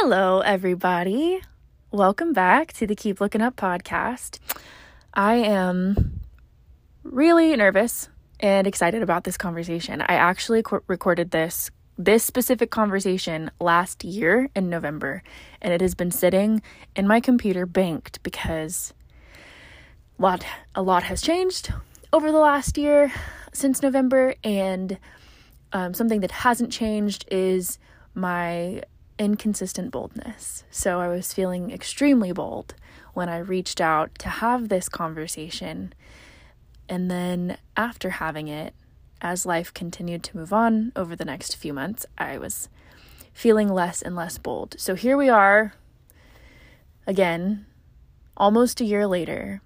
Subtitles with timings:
[0.00, 1.40] Hello, everybody.
[1.90, 4.38] Welcome back to the Keep Looking Up podcast.
[5.12, 6.20] I am
[7.02, 8.08] really nervous
[8.38, 10.00] and excited about this conversation.
[10.00, 15.24] I actually co- recorded this this specific conversation last year in November,
[15.60, 16.62] and it has been sitting
[16.94, 18.94] in my computer banked because
[20.16, 20.46] a lot
[20.76, 21.72] a lot has changed
[22.12, 23.12] over the last year
[23.52, 24.96] since November, and
[25.72, 27.80] um, something that hasn't changed is
[28.14, 28.80] my
[29.18, 30.64] inconsistent boldness.
[30.70, 32.74] So I was feeling extremely bold
[33.14, 35.92] when I reached out to have this conversation.
[36.88, 38.74] And then after having it,
[39.20, 42.68] as life continued to move on over the next few months, I was
[43.32, 44.76] feeling less and less bold.
[44.78, 45.74] So here we are
[47.08, 47.64] again,
[48.36, 49.62] almost a year later,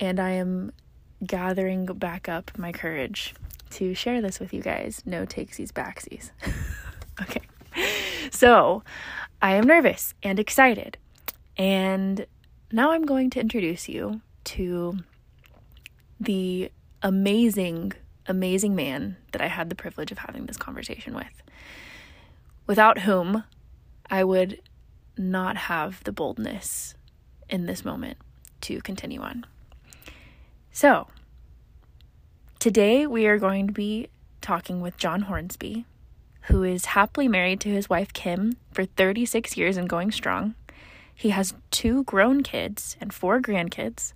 [0.00, 0.72] and I am
[1.24, 3.34] gathering back up my courage
[3.72, 5.02] to share this with you guys.
[5.04, 6.30] No takesies, backsies.
[7.22, 7.42] okay.
[8.30, 8.82] So
[9.42, 10.96] I am nervous and excited.
[11.56, 12.26] And
[12.72, 14.98] now I'm going to introduce you to
[16.18, 16.70] the
[17.02, 17.92] amazing,
[18.26, 21.42] amazing man that I had the privilege of having this conversation with,
[22.66, 23.44] without whom
[24.10, 24.60] I would
[25.16, 26.94] not have the boldness
[27.48, 28.18] in this moment
[28.62, 29.44] to continue on.
[30.72, 31.08] So,
[32.58, 34.08] today we are going to be
[34.40, 35.84] talking with John Hornsby,
[36.50, 40.54] who is happily married to his wife Kim for 36 years and going strong.
[41.14, 44.14] He has two grown kids and four grandkids.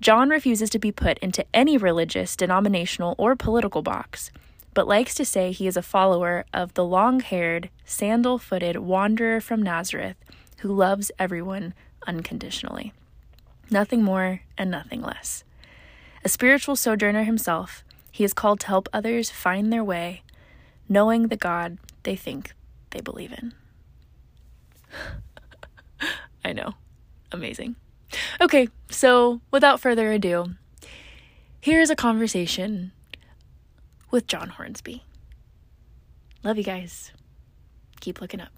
[0.00, 4.30] John refuses to be put into any religious, denominational, or political box,
[4.74, 9.40] but likes to say he is a follower of the long haired, sandal footed wanderer
[9.40, 10.16] from Nazareth
[10.58, 11.72] who loves everyone
[12.06, 12.92] unconditionally.
[13.70, 15.42] Nothing more and nothing less.
[16.22, 20.22] A spiritual sojourner himself, he is called to help others find their way
[20.88, 22.54] knowing the God they think
[22.90, 23.52] they believe in.
[26.44, 26.74] I know.
[27.32, 27.76] Amazing.
[28.40, 30.54] Okay, so without further ado,
[31.60, 32.92] here's a conversation
[34.10, 35.02] with John Hornsby.
[36.44, 37.12] Love you guys.
[38.00, 38.52] Keep looking up.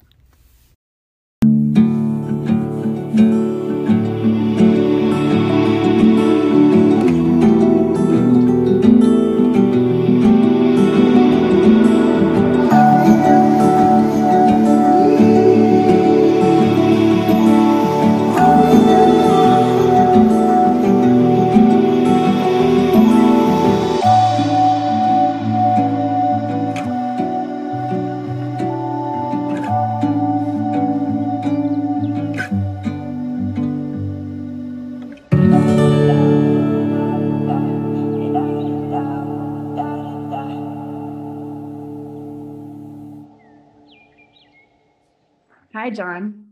[45.88, 46.44] Hi, John.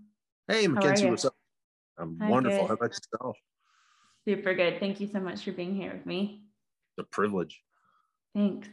[0.48, 1.34] Hey, Mackenzie, what's up?
[1.98, 2.60] I'm Hi, wonderful.
[2.60, 2.68] Good.
[2.68, 3.36] How about yourself?
[4.26, 4.80] Super good.
[4.80, 6.40] Thank you so much for being here with me.
[6.96, 7.60] The privilege.
[8.34, 8.66] Thanks.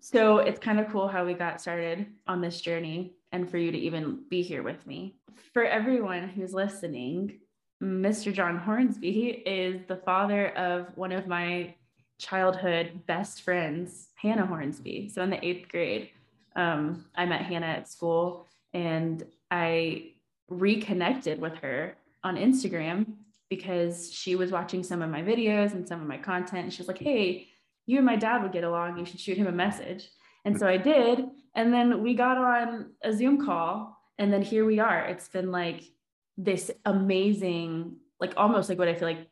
[0.00, 3.70] So it's kind of cool how we got started on this journey and for you
[3.70, 5.14] to even be here with me.
[5.52, 7.38] For everyone who's listening,
[7.80, 8.34] Mr.
[8.34, 11.72] John Hornsby is the father of one of my
[12.18, 15.10] childhood best friends, Hannah Hornsby.
[15.10, 16.10] So in the eighth grade,
[16.56, 20.12] um, I met Hannah at school and I
[20.48, 23.06] reconnected with her on Instagram
[23.48, 26.64] because she was watching some of my videos and some of my content.
[26.64, 27.48] And she was like, Hey,
[27.86, 28.98] you and my dad would get along.
[28.98, 30.08] You should shoot him a message.
[30.44, 31.24] And so I did.
[31.54, 33.96] And then we got on a Zoom call.
[34.18, 35.04] And then here we are.
[35.06, 35.82] It's been like
[36.36, 39.28] this amazing, like almost like what I feel like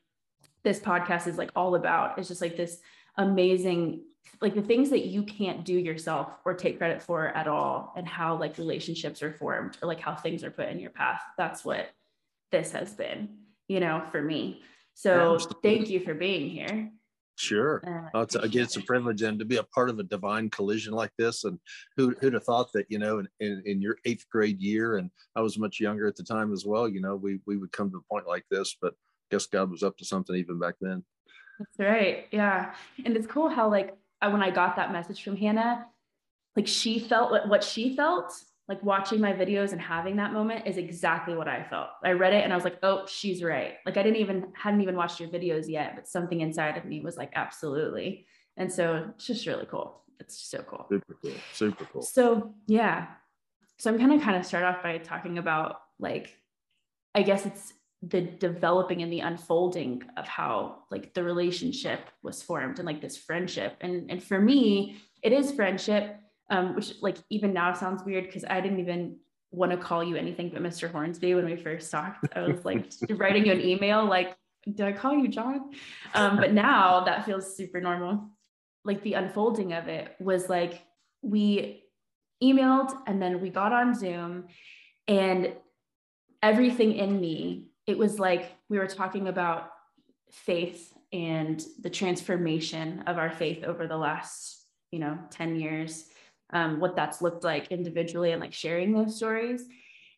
[0.65, 2.19] this podcast is like all about.
[2.19, 2.81] It's just like this
[3.17, 4.03] amazing
[4.41, 8.07] like the things that you can't do yourself or take credit for at all and
[8.07, 11.65] how like relationships are formed or like how things are put in your path that's
[11.65, 11.91] what
[12.53, 13.29] this has been
[13.69, 14.63] you know for me
[14.95, 16.91] so thank you for being here
[17.39, 18.11] Sure.
[18.13, 20.93] Uh, it's, again, it's a privilege and to be a part of a divine collision
[20.93, 21.45] like this.
[21.45, 21.57] And
[21.97, 25.09] who, who'd have thought that, you know, in, in, in, your eighth grade year, and
[25.37, 27.93] I was much younger at the time as well, you know, we, we would come
[27.93, 30.75] to a point like this, but I guess God was up to something even back
[30.81, 31.05] then.
[31.61, 32.27] That's right.
[32.33, 32.75] Yeah.
[33.05, 35.87] And it's cool how like when I got that message from Hannah,
[36.57, 38.33] like she felt what, what she felt,
[38.69, 41.89] like watching my videos and having that moment is exactly what I felt.
[42.05, 43.75] I read it and I was like, oh, she's right.
[43.87, 47.01] Like I didn't even hadn't even watched your videos yet, but something inside of me
[47.01, 48.27] was like, absolutely.
[48.57, 50.03] And so it's just really cool.
[50.21, 50.87] It's so cool.
[50.91, 51.33] Super cool.
[51.55, 52.03] Super cool.
[52.03, 53.07] So yeah.
[53.79, 56.37] So I'm gonna kind of start off by talking about like,
[57.15, 57.73] I guess it's
[58.03, 63.17] the developing and the unfolding of how like the relationship was formed and like this
[63.17, 66.17] friendship and and for me it is friendship
[66.51, 69.17] um which like even now sounds weird because i didn't even
[69.51, 70.91] want to call you anything but Mr.
[70.91, 72.27] Hornsby when we first talked.
[72.37, 74.37] I was like writing you an email, like,
[74.67, 75.71] did I call you John?
[76.15, 78.31] Um, but now that feels super normal.
[78.85, 80.83] Like the unfolding of it was like
[81.23, 81.85] we
[82.43, 84.47] emailed and then we got on Zoom
[85.07, 85.53] and
[86.43, 89.71] everything in me, it was like we were talking about
[90.31, 96.05] faith and the transformation of our faith over the last, you know, 10 years
[96.51, 99.65] um, what that's looked like individually and like sharing those stories.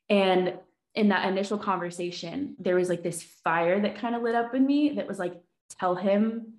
[0.08, 0.54] And
[0.96, 4.66] in that initial conversation, there was like this fire that kind of lit up in
[4.66, 5.40] me that was like,
[5.78, 6.54] tell him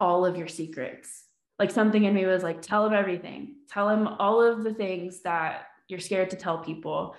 [0.00, 1.24] all of your secrets.
[1.58, 5.22] Like something in me was like, tell him everything, tell him all of the things
[5.22, 7.14] that you're scared to tell people.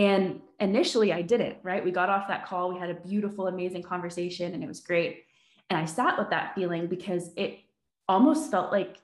[0.00, 1.84] And initially, I didn't, right?
[1.84, 5.24] We got off that call, we had a beautiful, amazing conversation, and it was great.
[5.68, 7.58] And I sat with that feeling because it
[8.08, 8.96] almost felt like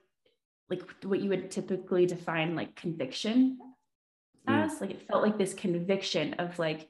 [0.70, 3.58] like what you would typically define like conviction
[4.48, 4.64] mm.
[4.64, 6.88] as like it felt like this conviction of like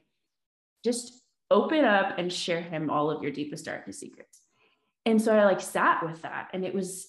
[0.85, 1.21] just
[1.51, 4.41] open up and share him all of your deepest darkest secrets
[5.05, 7.07] and so i like sat with that and it was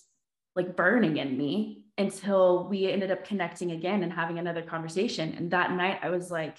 [0.55, 5.53] like burning in me until we ended up connecting again and having another conversation and
[5.53, 6.59] that night i was like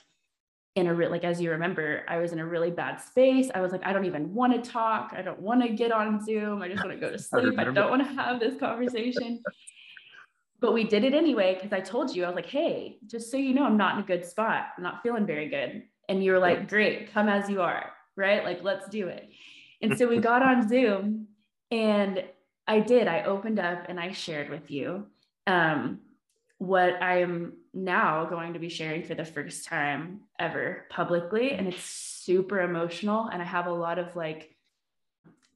[0.80, 3.62] in a real like as you remember i was in a really bad space i
[3.62, 6.62] was like i don't even want to talk i don't want to get on zoom
[6.62, 9.42] i just want to go to sleep I, I don't want to have this conversation
[10.60, 13.38] but we did it anyway because I told you I was like, hey, just so
[13.38, 14.68] you know, I'm not in a good spot.
[14.76, 15.84] I'm not feeling very good.
[16.10, 18.44] And you were like, great, come as you are, right?
[18.44, 19.30] Like, let's do it.
[19.82, 21.28] And so we got on Zoom
[21.72, 22.24] and
[22.68, 23.08] I did.
[23.08, 25.06] I opened up and I shared with you
[25.48, 26.00] um,
[26.58, 31.52] what I am now going to be sharing for the first time ever publicly.
[31.52, 33.28] And it's super emotional.
[33.28, 34.56] And I have a lot of like,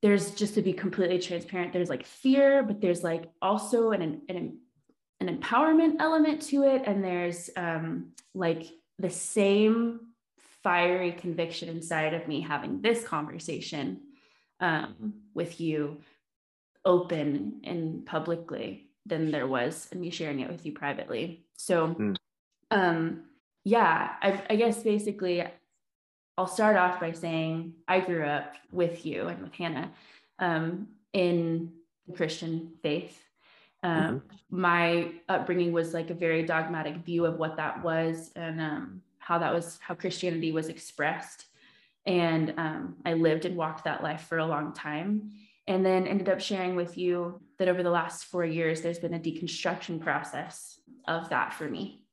[0.01, 4.57] there's just to be completely transparent, there's like fear, but there's like also an, an
[5.27, 8.65] an empowerment element to it and there's um, like
[8.99, 10.01] the same
[10.63, 14.01] fiery conviction inside of me having this conversation
[14.59, 15.97] um, with you
[16.85, 22.15] open and publicly than there was in me sharing it with you privately so mm.
[22.71, 23.23] um,
[23.63, 25.43] yeah I, I guess basically
[26.37, 29.91] i'll start off by saying i grew up with you and with hannah
[30.39, 31.71] um, in
[32.07, 33.23] the christian faith
[33.83, 34.17] um, mm-hmm.
[34.49, 39.37] My upbringing was like a very dogmatic view of what that was and um, how
[39.39, 41.45] that was, how Christianity was expressed.
[42.05, 45.31] And um, I lived and walked that life for a long time.
[45.67, 49.13] And then ended up sharing with you that over the last four years, there's been
[49.13, 52.05] a deconstruction process of that for me.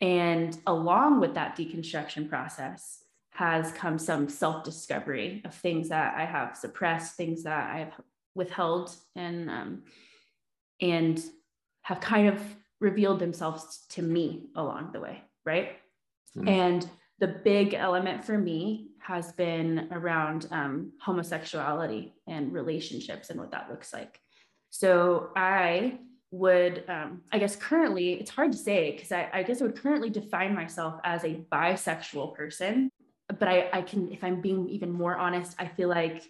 [0.00, 3.02] And along with that deconstruction process,
[3.36, 7.92] has come some self discovery of things that I have suppressed, things that I have
[8.34, 9.82] withheld, and um,
[10.80, 11.22] and
[11.82, 12.40] have kind of
[12.80, 15.76] revealed themselves to me along the way, right?
[16.36, 16.48] Mm.
[16.48, 23.50] And the big element for me has been around um, homosexuality and relationships and what
[23.52, 24.18] that looks like.
[24.70, 25.98] So I
[26.38, 29.80] would, um, I guess currently, it's hard to say because I, I, guess I would
[29.80, 32.90] currently define myself as a bisexual person.
[33.28, 36.22] But I, I can, if I'm being even more honest, I feel like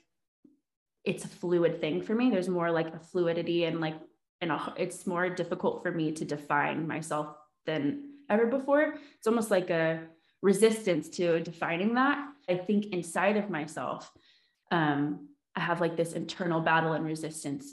[1.05, 2.31] it's a fluid thing for me.
[2.31, 3.97] There's more like a fluidity and like
[4.41, 7.29] and it's more difficult for me to define myself
[7.65, 8.99] than ever before.
[9.17, 10.03] It's almost like a
[10.43, 12.23] resistance to defining that.
[12.49, 14.11] I think inside of myself,
[14.71, 17.73] um, I have like this internal battle and resistance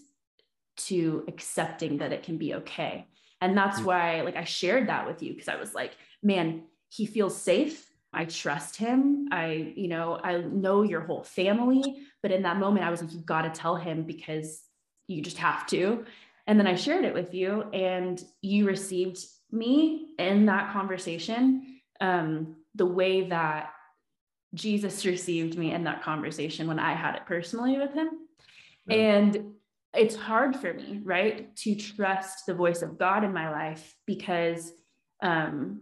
[0.75, 3.07] to accepting that it can be okay.
[3.41, 3.85] And that's mm.
[3.85, 7.89] why, like, I shared that with you because I was like, man, he feels safe.
[8.13, 9.27] I trust him.
[9.31, 12.05] I, you know, I know your whole family.
[12.21, 14.61] But in that moment, I was like, you got to tell him because
[15.07, 16.05] you just have to.
[16.47, 19.19] And then I shared it with you, and you received
[19.51, 23.71] me in that conversation um, the way that
[24.53, 28.09] Jesus received me in that conversation when I had it personally with him.
[28.89, 29.53] And
[29.93, 34.71] it's hard for me, right, to trust the voice of God in my life because
[35.21, 35.81] um,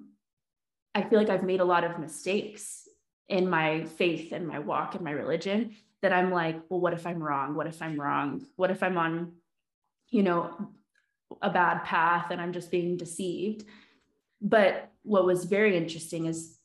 [0.93, 2.87] I feel like I've made a lot of mistakes
[3.29, 7.07] in my faith and my walk and my religion that I'm like, well, what if
[7.07, 7.55] I'm wrong?
[7.55, 8.45] What if I'm wrong?
[8.55, 9.33] What if I'm on
[10.11, 10.51] you know,
[11.41, 13.65] a bad path and I'm just being deceived.
[14.41, 16.57] But what was very interesting is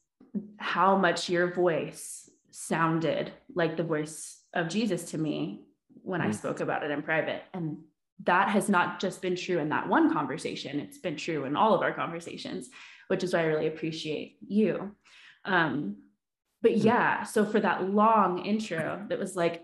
[0.59, 5.63] how much your voice sounded like the voice of Jesus to me
[6.07, 7.43] when mm I spoke about it in private.
[7.53, 7.79] And
[8.25, 11.75] that has not just been true in that one conversation, it's been true in all
[11.75, 12.71] of our conversations,
[13.09, 14.93] which is why I really appreciate you.
[15.45, 15.97] Um,
[16.63, 16.85] but mm.
[16.85, 19.63] yeah, so for that long intro that was like,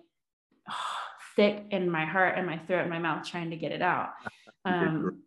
[0.68, 0.74] oh,
[1.36, 4.10] thick in my heart and my throat and my mouth trying to get it out.
[4.64, 5.22] Um,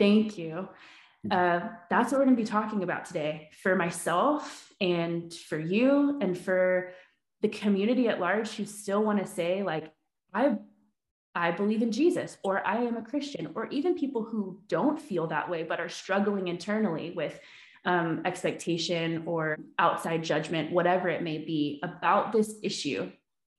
[0.00, 0.68] thank you.
[1.30, 6.18] uh, that's what we're going to be talking about today for myself and for you
[6.20, 6.90] and for
[7.40, 9.93] the community at large who still want to say like
[10.34, 10.56] i
[11.34, 15.26] i believe in jesus or i am a christian or even people who don't feel
[15.26, 17.38] that way but are struggling internally with
[17.86, 23.10] um, expectation or outside judgment whatever it may be about this issue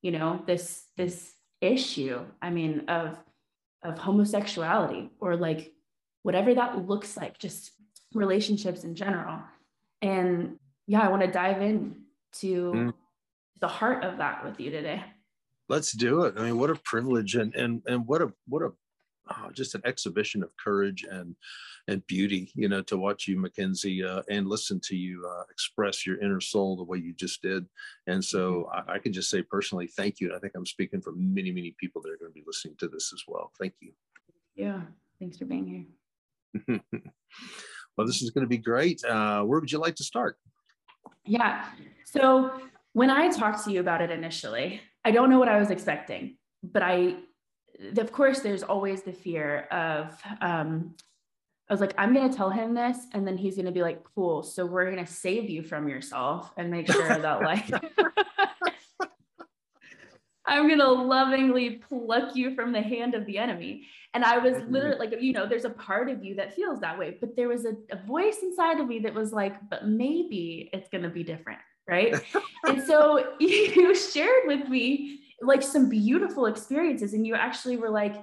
[0.01, 3.17] you know this this issue i mean of
[3.83, 5.73] of homosexuality or like
[6.23, 7.71] whatever that looks like just
[8.13, 9.39] relationships in general
[10.01, 11.95] and yeah i want to dive in
[12.31, 12.93] to mm.
[13.61, 15.03] the heart of that with you today
[15.69, 18.71] let's do it i mean what a privilege and and and what a what a
[19.31, 21.35] oh, just an exhibition of courage and
[21.87, 26.05] and beauty, you know, to watch you, Mackenzie, uh, and listen to you uh, express
[26.05, 27.65] your inner soul the way you just did.
[28.07, 28.89] And so mm-hmm.
[28.89, 30.27] I, I, can just say personally, thank you.
[30.27, 32.75] And I think I'm speaking for many, many people that are going to be listening
[32.79, 33.51] to this as well.
[33.59, 33.91] Thank you.
[34.55, 34.81] Yeah.
[35.19, 35.87] Thanks for being
[36.67, 36.79] here.
[37.97, 39.03] well, this is going to be great.
[39.05, 40.37] Uh, where would you like to start?
[41.23, 41.65] Yeah.
[42.05, 42.51] So
[42.93, 46.37] when I talked to you about it initially, I don't know what I was expecting,
[46.63, 47.15] but I,
[47.97, 50.95] of course, there's always the fear of um,
[51.69, 52.97] I was like, I'm going to tell him this.
[53.13, 54.43] And then he's going to be like, cool.
[54.43, 57.71] So we're going to save you from yourself and make sure that, like,
[60.45, 63.87] I'm going to lovingly pluck you from the hand of the enemy.
[64.13, 66.99] And I was literally like, you know, there's a part of you that feels that
[66.99, 70.69] way, but there was a, a voice inside of me that was like, but maybe
[70.71, 71.59] it's going to be different.
[71.87, 72.15] Right.
[72.63, 78.15] and so you shared with me like some beautiful experiences, and you actually were like,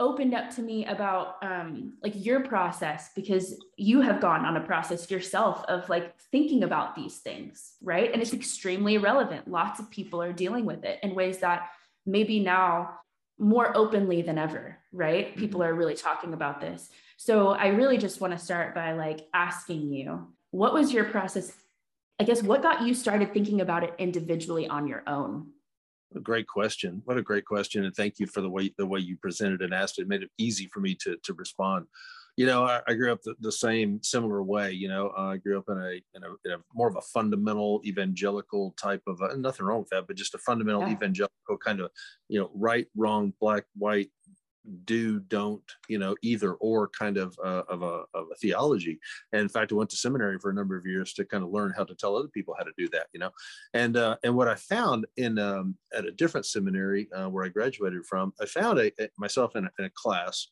[0.00, 4.60] opened up to me about um, like your process because you have gone on a
[4.60, 9.90] process yourself of like thinking about these things right and it's extremely relevant lots of
[9.90, 11.70] people are dealing with it in ways that
[12.06, 12.90] maybe now
[13.40, 15.40] more openly than ever right mm-hmm.
[15.40, 19.26] people are really talking about this so i really just want to start by like
[19.34, 21.52] asking you what was your process
[22.18, 25.46] i guess what got you started thinking about it individually on your own
[26.14, 27.02] a great question.
[27.04, 29.74] What a great question, and thank you for the way the way you presented and
[29.74, 30.02] asked it.
[30.02, 31.86] it made it easy for me to to respond.
[32.36, 34.70] You know, I, I grew up the, the, same similar way.
[34.70, 37.80] You know, I grew up in a, in a, in a more of a fundamental
[37.84, 40.92] evangelical type of a, nothing wrong with that, but just a fundamental yeah.
[40.92, 41.90] evangelical kind of
[42.28, 44.10] you know right, wrong, black, white
[44.84, 48.98] do don't you know either or kind of uh, of a of a theology.
[49.32, 51.50] And in fact i went to seminary for a number of years to kind of
[51.50, 53.30] learn how to tell other people how to do that you know?
[53.74, 57.48] And uh, and what i found in um, at a different seminary uh, where i
[57.48, 60.48] graduated from i found a, a myself in a, in a, class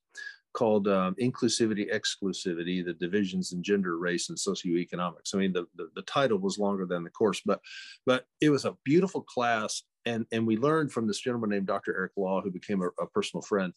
[0.52, 5.35] called um, inclusivity exclusivity the divisions in gender race and socioeconomics.
[5.35, 7.61] I mean the, the the title was longer than the course but
[8.06, 9.82] but it was a beautiful class.
[10.06, 11.94] And and we learned from this gentleman named Dr.
[11.96, 13.73] Eric Law, who became a, a personal friend,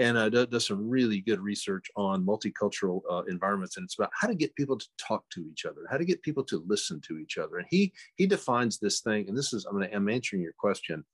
[0.00, 3.76] and uh, does some really good research on multicultural uh, environments.
[3.76, 6.22] And it's about how to get people to talk to each other, how to get
[6.22, 7.58] people to listen to each other.
[7.58, 10.54] And he he defines this thing, and this is I'm going to I'm answering your
[10.58, 11.04] question.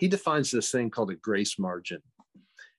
[0.00, 2.00] He defines this thing called a grace margin.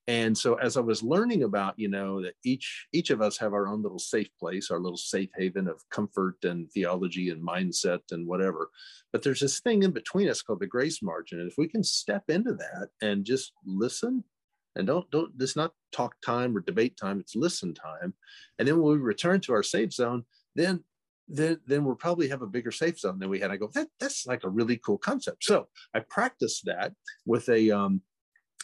[0.07, 3.53] And so as I was learning about, you know, that each each of us have
[3.53, 8.01] our own little safe place, our little safe haven of comfort and theology and mindset
[8.11, 8.69] and whatever.
[9.11, 11.39] But there's this thing in between us called the grace margin.
[11.39, 14.23] And if we can step into that and just listen
[14.75, 18.13] and don't don't it's not talk time or debate time it's listen time.
[18.59, 20.23] And then when we return to our safe zone
[20.55, 20.83] then
[21.27, 23.51] then then we'll probably have a bigger safe zone than we had.
[23.51, 25.43] I go that that's like a really cool concept.
[25.43, 26.93] So i practiced that
[27.25, 28.01] with a um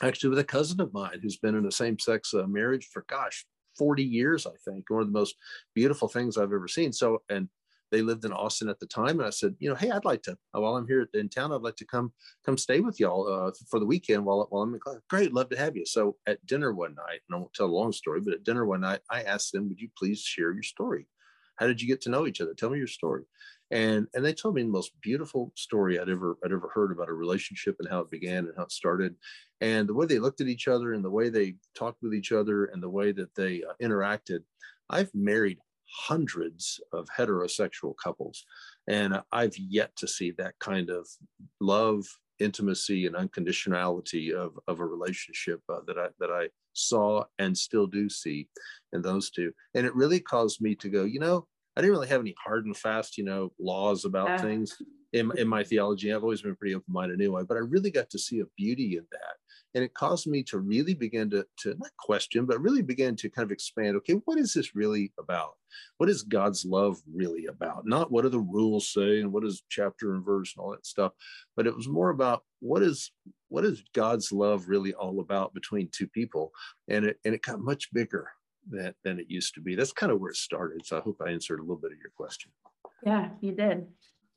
[0.02, 3.46] actually with a cousin of mine who's been in a same-sex uh, marriage for gosh
[3.78, 5.36] 40 years i think one of the most
[5.76, 6.92] beautiful things i've ever seen.
[6.92, 7.48] So and
[7.92, 10.22] they lived in Austin at the time, and I said, you know, hey, I'd like
[10.24, 12.14] to while I'm here in town, I'd like to come
[12.46, 14.98] come stay with y'all uh, for the weekend while while I'm in class.
[15.10, 15.86] Great, love to have you.
[15.86, 18.66] So at dinner one night, and I won't tell a long story, but at dinner
[18.66, 21.08] one night, I asked them, would you please share your story?
[21.58, 22.54] How did you get to know each other?
[22.54, 23.24] Tell me your story.
[23.70, 27.10] And and they told me the most beautiful story I'd ever I'd ever heard about
[27.10, 29.16] a relationship and how it began and how it started,
[29.62, 32.32] and the way they looked at each other and the way they talked with each
[32.32, 34.40] other and the way that they uh, interacted.
[34.90, 35.60] I've married
[35.92, 38.46] hundreds of heterosexual couples.
[38.88, 41.08] And I've yet to see that kind of
[41.60, 42.06] love,
[42.40, 47.88] intimacy, and unconditionality of, of a relationship uh, that I that I saw and still
[47.88, 48.48] do see
[48.94, 49.52] in those two.
[49.76, 51.46] And it really caused me to go, you know,
[51.76, 54.38] I didn't really have any hard and fast, you know, laws about yeah.
[54.38, 54.82] things
[55.14, 56.14] in, in my theology.
[56.14, 58.98] I've always been pretty open minded anyway, but I really got to see a beauty
[58.98, 59.36] in that
[59.74, 63.30] and it caused me to really begin to, to not question but really begin to
[63.30, 65.54] kind of expand okay what is this really about
[65.98, 69.64] what is god's love really about not what do the rules say and what is
[69.70, 71.14] chapter and verse and all that stuff
[71.56, 73.12] but it was more about what is
[73.50, 76.52] what is god's love really all about between two people
[76.88, 78.30] and it and it got much bigger
[78.70, 79.76] than, than it used to be.
[79.76, 80.86] That's kind of where it started.
[80.86, 82.52] So I hope I answered a little bit of your question.
[83.06, 83.88] Yeah, you did.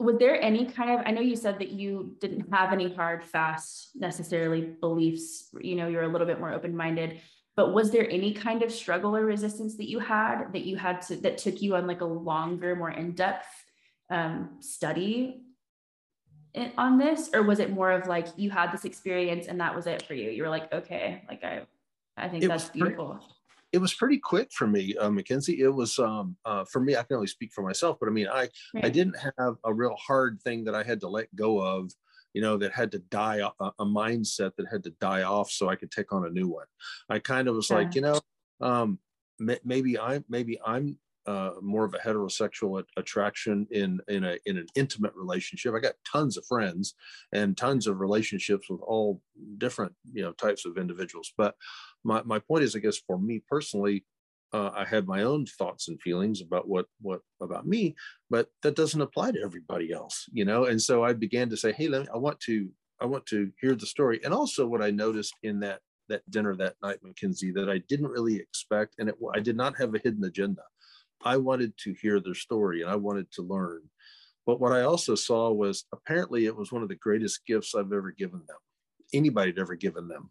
[0.04, 3.25] Was there any kind of, I know you said that you didn't have any hard,
[3.25, 7.20] fast necessarily beliefs, you know, you're a little bit more open minded,
[7.56, 11.00] but was there any kind of struggle or resistance that you had that you had
[11.02, 13.46] to, that took you on like a longer, more in depth
[14.11, 15.42] um, study
[16.76, 17.30] on this?
[17.32, 20.14] Or was it more of like you had this experience and that was it for
[20.14, 20.30] you?
[20.30, 21.62] You were like, okay, like I,
[22.16, 23.12] I think it that's beautiful.
[23.12, 23.33] Pretty,
[23.74, 25.60] it was pretty quick for me, uh, Mackenzie.
[25.60, 26.94] It was um, uh, for me.
[26.94, 28.84] I can only speak for myself, but I mean, I right.
[28.84, 31.90] I didn't have a real hard thing that I had to let go of.
[32.34, 35.68] You know, that had to die a, a mindset that had to die off so
[35.68, 36.66] I could take on a new one.
[37.08, 37.76] I kind of was yeah.
[37.76, 38.20] like, you know,
[38.60, 38.98] um,
[39.38, 44.66] maybe I'm maybe I'm uh, more of a heterosexual attraction in in a in an
[44.74, 45.74] intimate relationship.
[45.74, 46.94] I got tons of friends
[47.32, 49.20] and tons of relationships with all
[49.58, 51.32] different you know types of individuals.
[51.36, 51.54] But
[52.04, 54.04] my, my point is, I guess for me personally,
[54.52, 57.96] uh, I had my own thoughts and feelings about what what about me,
[58.30, 60.66] but that doesn't apply to everybody else, you know.
[60.66, 62.68] And so I began to say, hey, let me, I want to
[63.00, 64.20] I want to hear the story.
[64.25, 68.11] And also, what I noticed in that that dinner that night, Mackenzie, that I didn't
[68.11, 70.62] really expect, and it, I did not have a hidden agenda.
[71.25, 73.80] I wanted to hear their story and I wanted to learn.
[74.46, 77.92] But what I also saw was apparently it was one of the greatest gifts I've
[77.92, 78.58] ever given them.
[79.14, 80.30] Anybody had ever given them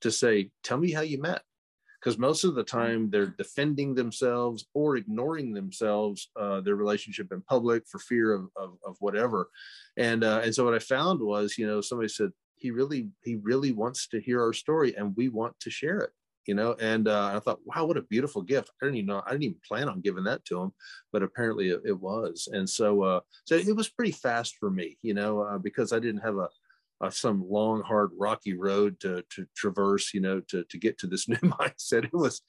[0.00, 1.42] to say, tell me how you met.
[2.00, 7.42] Because most of the time they're defending themselves or ignoring themselves, uh, their relationship in
[7.42, 9.50] public for fear of, of, of whatever.
[9.98, 13.36] And, uh, and so what I found was, you know, somebody said, he really, he
[13.36, 16.10] really wants to hear our story and we want to share it
[16.46, 19.22] you know and uh, i thought wow what a beautiful gift i didn't even know
[19.26, 20.72] i didn't even plan on giving that to him
[21.12, 24.96] but apparently it, it was and so uh, so it was pretty fast for me
[25.02, 26.48] you know uh, because i didn't have a
[27.00, 31.06] uh, some long, hard, rocky road to to traverse, you know, to to get to
[31.06, 32.04] this new mindset.
[32.04, 32.42] It was,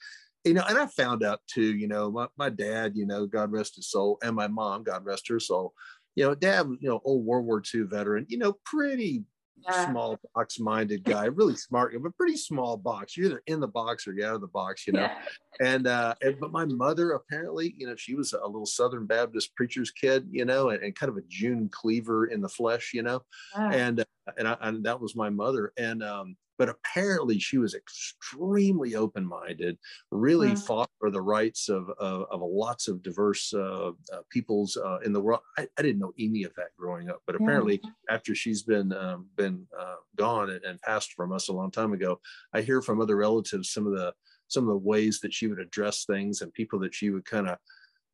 [0.43, 3.51] you know, and I found out too, you know, my, my dad, you know, God
[3.51, 5.73] rest his soul, and my mom, God rest her soul,
[6.15, 9.23] you know, dad, you know, old World War II veteran, you know, pretty
[9.67, 9.89] yeah.
[9.89, 13.15] small box minded guy, really smart, but pretty small box.
[13.15, 15.01] You're either in the box or you're out of the box, you know.
[15.01, 15.17] Yeah.
[15.59, 19.55] And uh, and but my mother apparently, you know, she was a little Southern Baptist
[19.55, 23.03] preacher's kid, you know, and, and kind of a June Cleaver in the flesh, you
[23.03, 23.21] know.
[23.55, 23.71] Yeah.
[23.71, 24.05] And uh,
[24.37, 25.73] and I, and that was my mother.
[25.77, 29.79] And um, but apparently she was extremely open-minded
[30.11, 30.57] really mm-hmm.
[30.57, 35.11] fought for the rights of, of, of lots of diverse uh, uh, peoples uh, in
[35.11, 37.89] the world I, I, didn't know any of that growing up but apparently yeah.
[38.11, 41.93] after she's been um, been uh, gone and, and, passed from us a long time
[41.93, 42.19] ago
[42.53, 44.13] i hear from other relatives some of the
[44.47, 47.49] some of the ways that she would address things and people that she would kind
[47.49, 47.57] of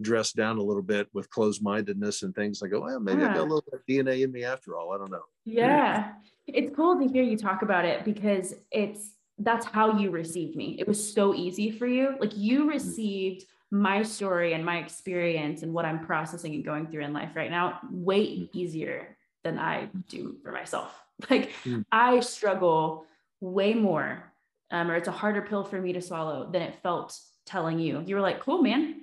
[0.02, 2.62] dress down a little bit with closed mindedness and things.
[2.62, 3.32] I go, well, maybe yeah.
[3.32, 4.94] I got a little DNA in me after all.
[4.94, 5.24] I don't know.
[5.46, 6.14] Yeah.
[6.46, 10.76] It's cool to hear you talk about it because it's that's how you received me.
[10.80, 12.16] It was so easy for you.
[12.20, 12.70] Like you mm-hmm.
[12.70, 17.32] received my story and my experience and what I'm processing and going through in life
[17.36, 18.58] right now way mm-hmm.
[18.58, 20.94] easier than I do for myself.
[21.32, 21.84] Like mm.
[21.92, 23.08] I struggle
[23.42, 24.32] way more,
[24.70, 28.04] um, or it's a harder pill for me to swallow than it felt telling you.
[28.06, 29.02] You were like, cool, man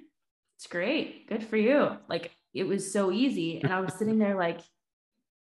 [0.65, 1.29] it's great.
[1.29, 1.91] Good for you.
[2.09, 3.61] Like it was so easy.
[3.63, 4.61] And I was sitting there like,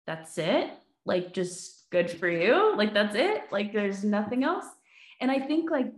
[0.07, 0.71] that's it.
[1.05, 2.75] Like just good for you.
[2.75, 3.43] Like that's it.
[3.51, 4.65] Like there's nothing else.
[5.21, 5.93] And I think like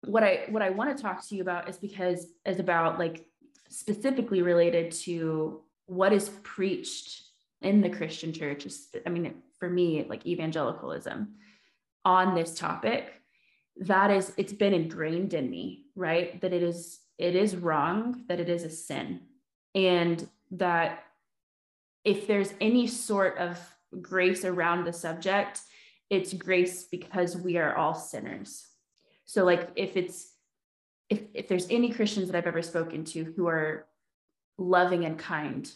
[0.00, 3.26] what I what I want to talk to you about is because is about like
[3.68, 7.22] specifically related to what is preached
[7.60, 8.64] in the Christian church.
[8.64, 11.34] Is I mean, for me, like evangelicalism
[12.06, 13.12] on this topic,
[13.76, 16.40] that is, it's been ingrained in me, right?
[16.40, 19.20] That it is it is wrong, that it is a sin,
[19.74, 21.04] and that
[22.04, 23.58] if there's any sort of
[24.00, 25.60] grace around the subject,
[26.10, 28.66] it's grace because we are all sinners.
[29.24, 30.32] So, like, if it's
[31.08, 33.86] if, if there's any Christians that I've ever spoken to who are
[34.58, 35.70] loving and kind,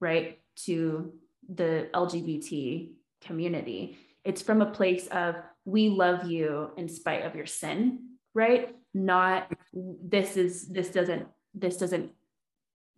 [0.00, 1.12] right, to
[1.48, 7.46] the LGBT community, it's from a place of we love you in spite of your
[7.46, 8.74] sin, right?
[8.94, 12.10] Not this is this doesn't this doesn't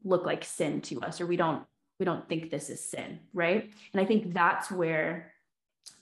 [0.04, 1.64] look like sin to us or we don't
[1.98, 3.70] we don't think this is sin right?
[3.92, 5.32] And i think that's where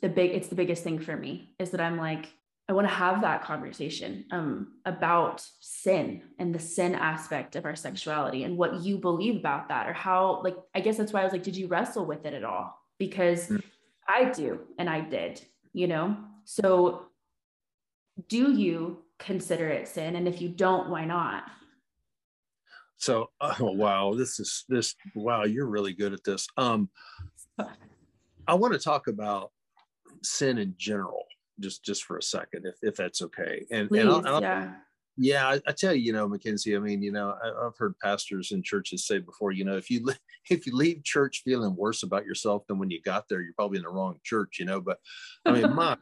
[0.00, 2.26] the big it's the biggest thing for me is that i'm like
[2.68, 7.74] i want to have that conversation um, about sin and the sin aspect of our
[7.74, 11.24] sexuality and what you believe about that or how like i guess that's why i
[11.24, 12.78] was like did you wrestle with it at all?
[12.98, 13.62] Because mm.
[14.06, 15.40] i do and i did
[15.72, 16.16] you know?
[16.44, 17.06] So
[18.28, 21.44] do you consider it sin and if you don't why not
[22.96, 26.88] so oh wow this is this wow you're really good at this um
[28.46, 29.50] i want to talk about
[30.22, 31.24] sin in general
[31.60, 34.72] just just for a second if, if that's okay and, Please, and, I'll, yeah.
[35.20, 36.76] Yeah, I, I, tell you, you know, Mackenzie.
[36.76, 39.90] I mean, you know, I, have heard pastors in churches say before, you know, if
[39.90, 40.08] you
[40.50, 43.78] if you leave church feeling worse about yourself than when you got there, you're probably
[43.78, 44.80] in the wrong church, you know.
[44.80, 44.98] But
[45.44, 45.96] I mean, my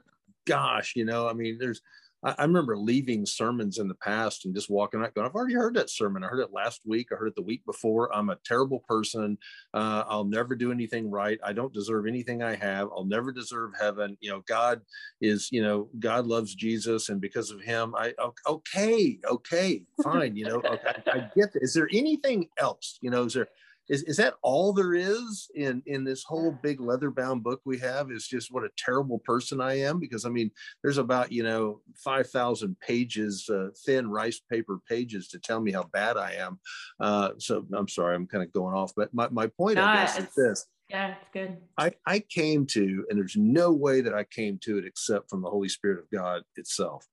[0.47, 1.81] gosh, you know, I mean, there's
[2.25, 5.55] I, I, remember leaving sermons in the past and just walking out going, I've already
[5.55, 6.25] heard that sermon.
[6.25, 7.09] I heard it last week.
[7.13, 8.15] I heard it the week before.
[8.15, 9.39] I'm a terrible person.
[9.75, 11.39] Uh, I'll never do anything right.
[11.45, 12.89] I don't deserve anything I have.
[12.95, 14.17] I'll never deserve heaven.
[14.21, 14.81] You know, God
[15.21, 17.09] is, you know, God loves Jesus.
[17.09, 18.15] And because of him, I,
[18.47, 20.37] okay, okay, fine.
[20.37, 21.63] You know, okay, I, get that.
[21.63, 22.99] Is there anything else?
[23.01, 23.49] You know, is there,
[23.89, 27.79] is, is that all there is in in this whole big leather bound book we
[27.79, 30.01] have is just what a terrible person i am?
[30.01, 30.51] Because i mean
[30.83, 35.85] there's about you know 5000 pages uh, thin rice paper pages to tell me how
[35.85, 36.59] bad i am.
[37.01, 40.19] Uh, so i'm sorry i'm kind of going off but my, my point I guess
[40.19, 40.67] is this.
[40.91, 41.57] Yeah it's good.
[41.79, 45.43] I, I came to and there's no way that i came to it except from
[45.43, 47.07] the holy spirit of god itself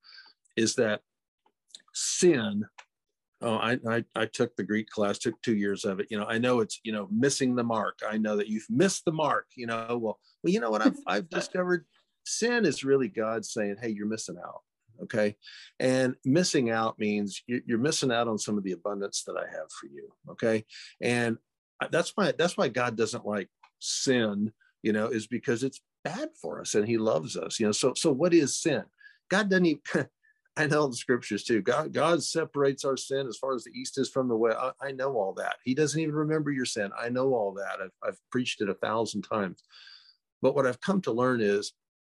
[0.55, 1.01] is that
[1.93, 2.65] sin
[3.43, 6.07] oh I, I, I took the greek class took two years of it.
[6.09, 7.99] You know i know it's you know missing the mark.
[8.07, 10.81] I know that you've missed the mark you know well well you know what?
[10.81, 11.85] I've, I've discovered
[12.25, 14.61] sin is really god saying hey you're missing out
[15.01, 15.35] okay?
[15.79, 19.71] And missing out means you're missing out on some of the abundance that i have
[19.79, 20.65] for you okay?
[21.01, 21.37] And
[21.91, 26.61] that's why that's why god doesn't like sin you know is because it's bad for
[26.61, 27.71] us and he loves us you know?
[27.71, 28.83] So so what is sin?
[29.29, 29.81] God doesn't even
[30.55, 31.61] I know the scriptures too.
[31.61, 34.57] God, God separates our sin as far as the east is from the west.
[34.59, 35.55] I, I, know all that.
[35.63, 36.91] He doesn't even remember your sin.
[36.97, 37.79] I know all that.
[37.81, 39.63] I've, I've preached it a thousand times.
[40.43, 41.73] But what I've come to learn is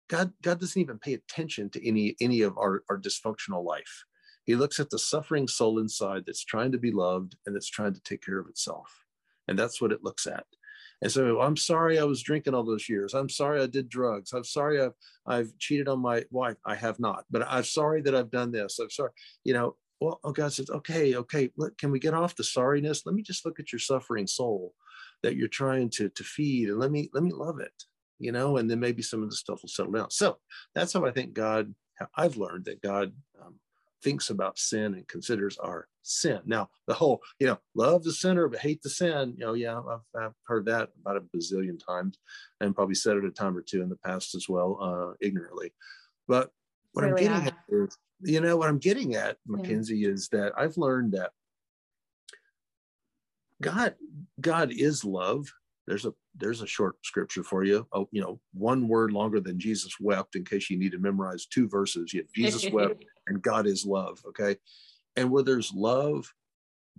[0.08, 4.04] God, God doesn't even pay attention to any, any of our, our dysfunctional life.
[4.44, 7.94] He looks at the suffering soul inside that's trying to be loved and that's trying
[7.94, 9.04] to take care of itself.
[9.48, 10.44] And that's what it looks at
[11.02, 13.14] and so I'm sorry I was drinking all those years.
[13.14, 14.32] I'm sorry I did drugs.
[14.32, 14.94] I'm sorry I've
[15.26, 16.56] I've cheated on my wife.
[16.64, 18.78] I have not, but I'm sorry that I've done this.
[18.78, 19.10] I'm sorry.
[19.44, 23.02] You know, well, oh God says, okay, okay, look, can we get off the sorriness?
[23.04, 24.74] Let me just look at your suffering soul
[25.22, 27.72] that you're trying to to feed, and let me let me love it.
[28.18, 30.10] You know, and then maybe some of the stuff will settle down.
[30.10, 30.38] So
[30.74, 31.74] that's how I think God.
[32.14, 33.54] I've learned that God um,
[34.02, 36.40] thinks about sin and considers our sin.
[36.46, 39.78] Now, the whole, you know, love the sinner but hate the sin, you know, yeah,
[39.78, 42.18] I've, I've heard that about a bazillion times
[42.60, 45.72] and probably said it a time or two in the past as well, uh, ignorantly.
[46.28, 46.50] But
[46.92, 50.10] what really I'm getting at is, you know, what I'm getting at, Mackenzie, yeah.
[50.10, 51.32] is that I've learned that
[53.60, 53.94] God,
[54.40, 55.46] God is love.
[55.86, 57.86] There's a there's a short scripture for you.
[57.92, 61.46] Oh, you know, one word longer than Jesus wept, in case you need to memorize
[61.46, 62.12] two verses.
[62.12, 64.20] Yet Jesus wept, and God is love.
[64.28, 64.56] Okay,
[65.16, 66.32] and where there's love,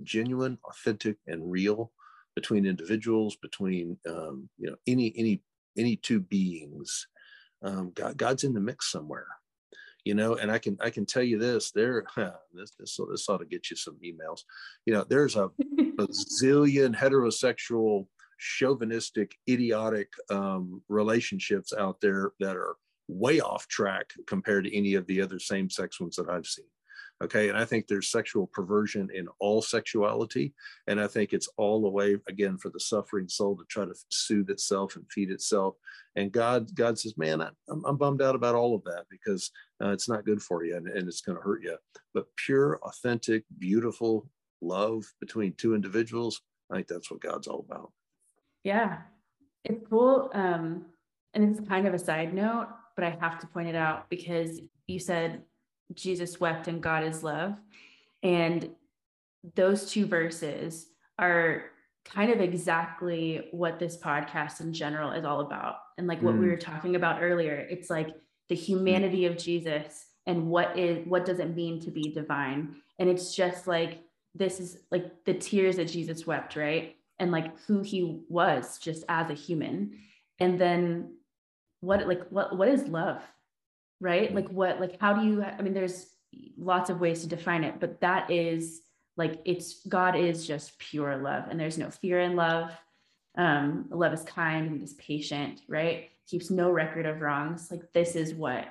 [0.03, 1.91] genuine, authentic, and real
[2.35, 5.41] between individuals, between um, you know any any
[5.77, 7.07] any two beings,
[7.63, 9.27] um, God, God's in the mix somewhere.
[10.05, 12.05] You know, and I can I can tell you this: there,
[12.53, 14.41] this this this ought to get you some emails.
[14.85, 15.45] You know, there's a,
[15.99, 16.07] a
[16.41, 18.07] zillion heterosexual,
[18.39, 22.75] chauvinistic, idiotic um, relationships out there that are
[23.07, 26.65] way off track compared to any of the other same-sex ones that I've seen.
[27.23, 27.49] Okay.
[27.49, 30.53] And I think there's sexual perversion in all sexuality.
[30.85, 33.95] And I think it's all the way, again, for the suffering soul to try to
[34.09, 35.75] soothe itself and feed itself.
[36.15, 39.49] And God, God says, man, I, am I'm bummed out about all of that because
[39.83, 41.77] uh, it's not good for you and, and it's going to hurt you.
[42.13, 44.29] But pure, authentic, beautiful
[44.61, 47.91] love between two individuals, I think that's what God's all about.
[48.63, 48.99] Yeah.
[49.63, 50.29] It's cool.
[50.33, 50.85] Um,
[51.33, 54.61] and it's kind of a side note, but I have to point it out because
[54.87, 55.41] you said
[55.93, 57.55] Jesus wept and God is love.
[58.23, 58.69] And
[59.55, 60.87] those two verses
[61.19, 61.65] are
[62.05, 65.77] kind of exactly what this podcast in general is all about.
[65.97, 66.39] And like what mm.
[66.39, 68.15] we were talking about earlier, it's like
[68.49, 72.75] the humanity of Jesus and what is what does it mean to be divine?
[72.99, 73.99] And it's just like
[74.35, 76.95] this is like the tears that Jesus wept, right?
[77.19, 79.97] And like who he was just as a human.
[80.39, 81.15] And then
[81.81, 83.21] what like what what is love?
[83.99, 84.33] Right?
[84.33, 86.07] Like what like how do you i mean there's
[86.57, 88.81] lots of ways to define it but that is
[89.15, 92.71] like it's god is just pure love and there's no fear in love.
[93.37, 96.09] Um love is kind and is patient right?
[96.27, 97.71] Keeps no record of wrongs.
[97.71, 98.67] Like this is what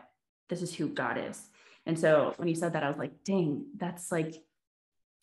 [0.48, 1.48] this is who god is.
[1.86, 4.42] And so when you said that i was like dang that's like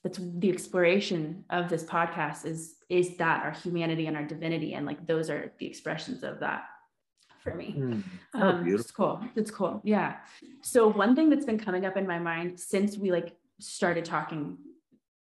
[0.04, 4.86] that's the exploration of this podcast is is that our humanity and our divinity and
[4.86, 6.66] like those are the expressions of that
[7.44, 7.76] for me.
[7.78, 8.04] Mm.
[8.34, 9.22] Oh, um, it's cool.
[9.36, 9.82] It's cool.
[9.84, 10.16] Yeah.
[10.62, 14.58] So one thing that's been coming up in my mind since we like started talking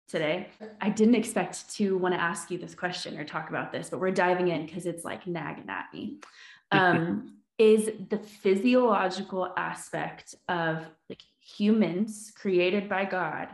[0.07, 3.89] today, I didn't expect to want to ask you this question or talk about this,
[3.89, 6.19] but we're diving in because it's like nagging at me.
[6.73, 13.49] Um, is the physiological aspect of like humans created by God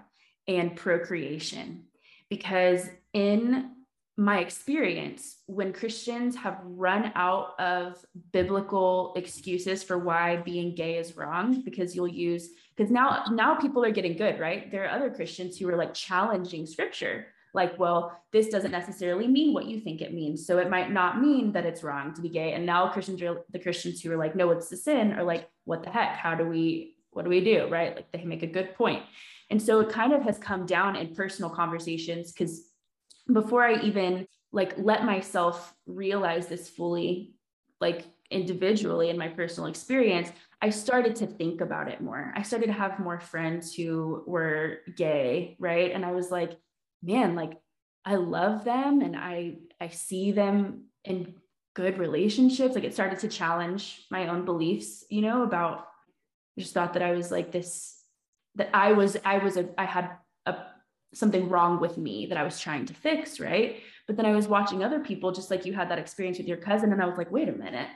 [0.48, 1.86] and procreation.
[2.30, 3.72] Because in
[4.20, 8.04] my experience, when Christians have run out of
[8.34, 13.84] biblical excuses for why being gay is wrong, because you'll use because now now people
[13.86, 14.72] are getting good, right?
[14.72, 19.54] There are other Christians who are like challenging scripture like, well, this doesn't necessarily mean
[19.54, 20.46] what you think it means.
[20.46, 22.54] So it might not mean that it's wrong to be gay.
[22.54, 25.50] And now Christians are the Christians who are like, no, it's a sin, are like,
[25.66, 26.18] what the heck?
[26.18, 27.68] How do we, what do we do?
[27.68, 27.96] Right.
[27.96, 29.04] Like they make a good point.
[29.50, 32.62] And so it kind of has come down in personal conversations because
[33.32, 37.36] before I even like let myself realize this fully,
[37.82, 42.34] like individually in my personal experience, I started to think about it more.
[42.36, 45.92] I started to have more friends who were gay, right?
[45.92, 46.58] And I was like,
[47.04, 47.54] man, like
[48.06, 51.36] I love them and I I see them in
[51.76, 52.74] good relationships.
[52.74, 55.88] Like it started to challenge my own beliefs, you know, about
[56.58, 58.02] I just thought that I was like this,
[58.56, 60.10] that I was, I was a, I had
[61.18, 63.78] something wrong with me that I was trying to fix, right?
[64.08, 66.58] But then I was watching other people, just like you had that experience with your
[66.58, 67.90] cousin, and I was like, wait a minute,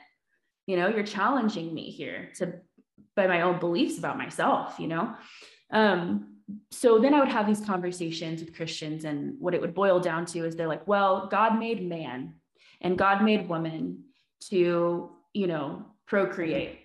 [0.66, 2.54] you know, you're challenging me here to
[3.16, 5.14] by my own beliefs about myself, you know.
[5.70, 6.36] Um,
[6.70, 10.26] so then I would have these conversations with Christians, and what it would boil down
[10.26, 12.34] to is they're like, well, God made man
[12.82, 14.04] and God made woman
[14.50, 16.80] to, you know, procreate,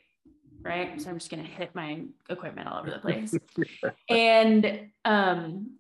[0.62, 1.02] right?
[1.02, 3.36] So I'm just going to hit my equipment all over the place.
[4.10, 5.72] and um,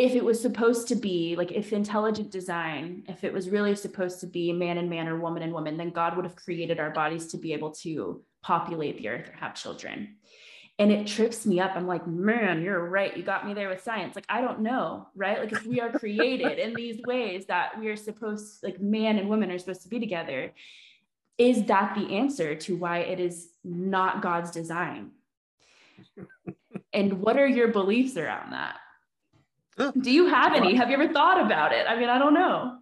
[0.00, 4.20] if it was supposed to be like, if intelligent design, if it was really supposed
[4.20, 6.90] to be man and man or woman and woman, then God would have created our
[6.90, 10.16] bodies to be able to populate the earth or have children
[10.80, 11.72] and it trips me up.
[11.76, 13.14] I'm like, man, you're right.
[13.14, 14.16] You got me there with science.
[14.16, 15.38] Like, I don't know, right?
[15.38, 19.28] Like, if we are created in these ways that we are supposed, like, man and
[19.28, 20.54] woman are supposed to be together,
[21.36, 25.10] is that the answer to why it is not God's design?
[26.94, 28.76] and what are your beliefs around that?
[30.00, 30.74] Do you have any?
[30.74, 31.86] Have you ever thought about it?
[31.88, 32.78] I mean, I don't know.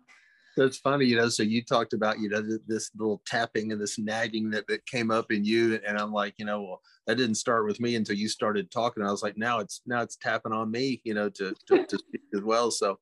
[0.57, 1.29] That's funny, you know.
[1.29, 5.11] So you talked about, you know, this little tapping and this nagging that, that came
[5.13, 8.17] up in you, and I'm like, you know, well, that didn't start with me until
[8.17, 9.05] you started talking.
[9.05, 11.99] I was like, now it's now it's tapping on me, you know, to to, to
[12.09, 12.73] speak as well.
[12.73, 12.99] So,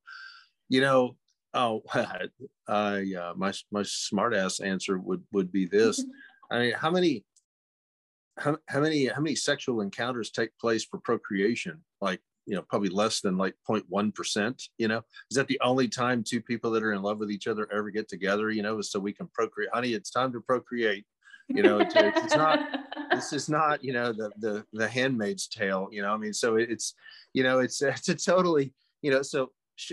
[0.69, 1.17] you know,
[1.55, 2.27] oh, I
[2.67, 6.03] uh, my my smartass answer would would be this.
[6.51, 7.25] I mean, how many
[8.37, 11.83] how, how many how many sexual encounters take place for procreation?
[12.01, 15.01] Like you know probably less than like 0.1% you know?
[15.29, 17.91] Is that the only time two people that are in love with each other ever
[17.91, 19.69] get together you know so we can procreate?
[19.73, 21.05] Honey it's time to procreate
[21.49, 21.79] you know?
[21.79, 22.59] It's, it's not
[23.11, 26.13] this is not you know the the the handmaid's tale you know?
[26.13, 26.95] I mean so it's
[27.33, 29.51] you know it's it's a totally you know so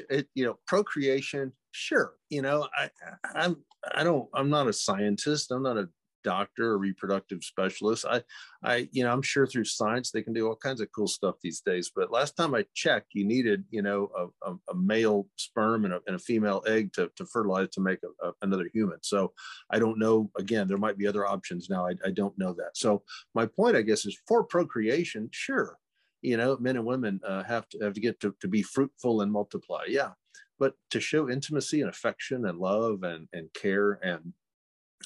[0.08, 2.68] it, you know procreation sure you know?
[2.76, 2.88] I
[3.34, 3.56] i'm
[3.94, 5.88] i don't i'm not a scientist i'm not a
[6.24, 8.04] doctor or reproductive specialist.
[8.08, 8.22] I,
[8.62, 11.36] I, you know, I'm sure through science they can do all kinds of cool stuff
[11.42, 11.92] these days.
[11.94, 15.94] But last time I checked, you needed, you know, a, a, a male sperm and
[15.94, 17.98] a, and a, female egg to, to fertilize to make
[18.40, 18.98] another human.
[19.02, 19.32] So
[19.70, 20.30] I don't know.
[20.38, 21.86] Again, there might be other options now.
[21.86, 22.70] I, I don't know that.
[22.74, 23.02] So
[23.34, 25.78] my point, I guess, is for procreation, sure,
[26.22, 29.20] you know, men and women uh, have to have to get to, to be fruitful
[29.20, 29.84] and multiply.
[29.86, 30.12] Yeah,
[30.58, 34.32] but to show intimacy and affection and love and and care and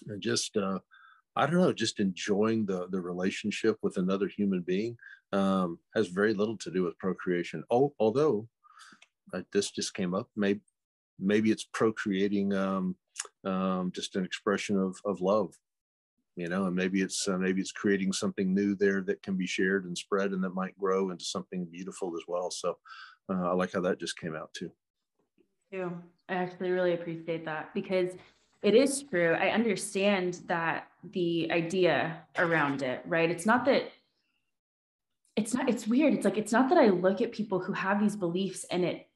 [0.06, 0.78] and just uh,
[1.38, 4.96] I don't know, just enjoying the the relationship with another human being
[5.32, 7.62] um, has very little to do with procreation.
[7.70, 8.48] Oh, although
[9.32, 10.60] uh, this just came up, maybe
[11.20, 12.96] maybe it's procreating um,
[13.44, 15.54] um, just an expression of of love,
[16.34, 19.46] you know, and maybe it's uh, maybe it's creating something new there that can be
[19.46, 22.50] shared and spread and that might grow into something beautiful as well.
[22.50, 22.78] So
[23.28, 24.72] uh, I like how that just came out too.
[25.72, 25.92] Too.
[26.28, 28.10] I actually really appreciate that because
[28.62, 29.34] it is true.
[29.34, 33.30] I understand that the idea around it, right?
[33.30, 33.90] It's not that
[35.36, 36.14] it's not it's weird.
[36.14, 39.06] It's like it's not that I look at people who have these beliefs and it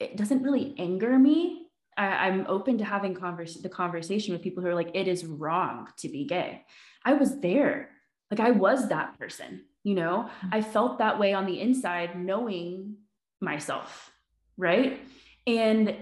[0.00, 1.62] it doesn't really anger me.
[1.96, 5.24] I, am open to having converse, the conversation with people who are like, it is
[5.24, 6.62] wrong to be gay.
[7.04, 7.88] I was there.
[8.30, 10.48] Like I was that person, you know, mm-hmm.
[10.52, 12.96] I felt that way on the inside, knowing
[13.40, 14.10] myself,
[14.58, 15.00] right?
[15.46, 15.94] And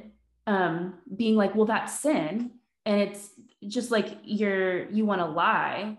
[0.46, 2.53] um, being like, well, that's sin.
[2.87, 3.31] And it's
[3.66, 5.97] just like you're, you want to lie,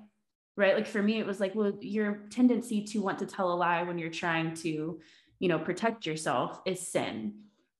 [0.55, 0.75] right?
[0.75, 3.83] Like for me, it was like, well, your tendency to want to tell a lie
[3.83, 4.99] when you're trying to,
[5.39, 7.33] you know, protect yourself is sin.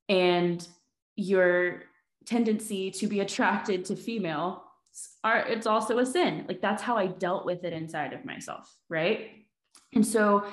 [0.09, 0.67] And
[1.15, 1.83] your
[2.25, 4.63] tendency to be attracted to female
[5.23, 6.45] are, it's also a sin.
[6.47, 9.31] Like that's how I dealt with it inside of myself, right?
[9.93, 10.45] And so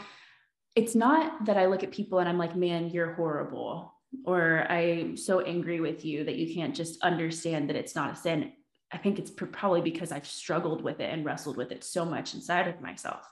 [0.74, 3.91] it's not that I look at people and I'm like, man, you're horrible
[4.24, 8.16] or I'm so angry with you that you can't just understand that it's not a
[8.16, 8.52] sin.
[8.92, 12.34] I think it's probably because I've struggled with it and wrestled with it so much
[12.34, 13.26] inside of myself.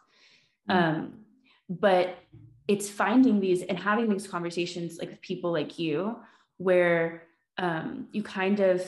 [0.68, 1.00] Mm-hmm.
[1.00, 1.12] Um,
[1.68, 2.16] but
[2.66, 6.16] it's finding these and having these conversations like with people like you
[6.58, 7.24] where
[7.58, 8.82] um, you kind of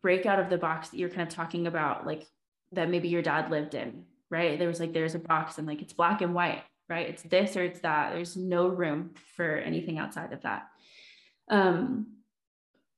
[0.00, 2.26] break out of the box that you're kind of talking about like
[2.72, 5.82] that maybe your dad lived in right there was like there's a box and like
[5.82, 9.98] it's black and white right it's this or it's that there's no room for anything
[9.98, 10.68] outside of that
[11.50, 12.06] um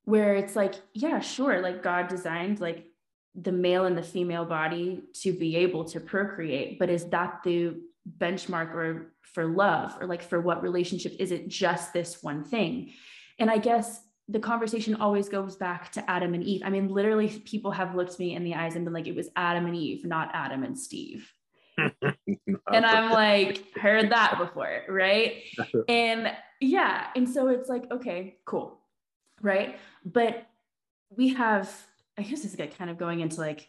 [0.04, 2.86] where it's like yeah sure like god designed like
[3.34, 7.74] the male and the female body to be able to procreate but is that the
[8.18, 11.16] benchmark or for love or like for what relationship?
[11.18, 12.92] Is it just this one thing?
[13.38, 16.62] And i guess the conversation always goes back to adam and eve.
[16.64, 19.28] I mean literally people have looked me in the eyes and been like it was
[19.36, 21.32] adam and eve not adam and steve.
[22.72, 25.42] And i'm like heard that before right?
[25.88, 28.78] And yeah and so it's like okay cool
[29.40, 30.46] right but
[31.16, 31.70] we have
[32.18, 33.68] i guess this is kind of going into like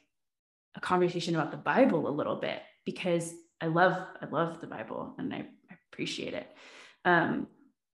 [0.75, 5.13] a conversation about the bible a little bit because I love I love the Bible
[5.17, 5.37] and I,
[5.71, 6.47] I appreciate it.
[7.05, 7.47] Um,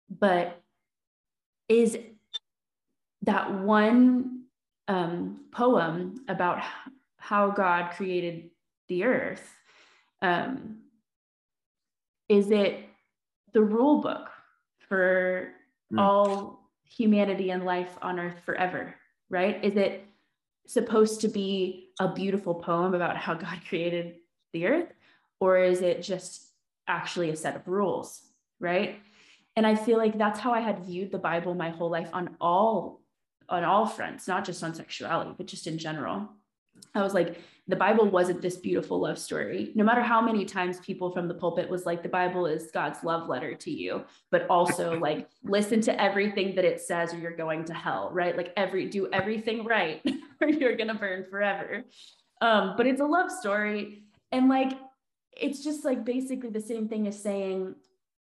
[0.09, 0.63] but
[1.67, 1.95] is
[3.21, 4.45] that one
[4.87, 6.63] um, poem about
[7.17, 8.49] how God created
[8.87, 9.47] the earth?
[10.23, 10.79] Um,
[12.27, 12.85] is it
[13.53, 14.31] the rule book
[14.89, 15.53] for
[15.93, 15.99] mm.
[15.99, 18.95] all humanity and life on earth forever?
[19.29, 19.63] Right?
[19.63, 20.05] Is it
[20.67, 24.15] supposed to be a beautiful poem about how God created
[24.51, 24.89] the earth?
[25.39, 26.47] or is it just
[26.87, 28.21] actually a set of rules
[28.59, 28.99] right
[29.55, 32.35] and i feel like that's how i had viewed the bible my whole life on
[32.41, 33.01] all
[33.47, 36.27] on all fronts not just on sexuality but just in general
[36.95, 39.71] i was like the bible wasn't this beautiful love story.
[39.75, 43.03] No matter how many times people from the pulpit was like the bible is god's
[43.03, 47.35] love letter to you but also like listen to everything that it says or you're
[47.35, 48.35] going to hell right?
[48.35, 50.01] Like every do everything right
[50.41, 51.83] or you're going to burn forever.
[52.41, 54.73] Um but it's a love story and like
[55.37, 57.75] it's just like basically the same thing as saying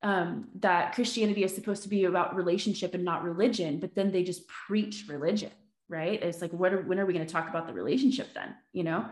[0.03, 4.23] um, that Christianity is supposed to be about relationship and not religion, but then they
[4.23, 5.51] just preach religion,
[5.89, 6.23] right?
[6.23, 8.55] It's like, what are, when are we going to talk about the relationship then?
[8.73, 9.07] You know?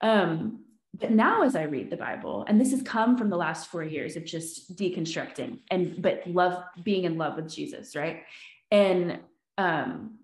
[0.00, 3.68] Um, but now as I read the Bible, and this has come from the last
[3.70, 8.22] four years of just deconstructing and but love being in love with Jesus, right?
[8.70, 9.20] And
[9.58, 10.18] um,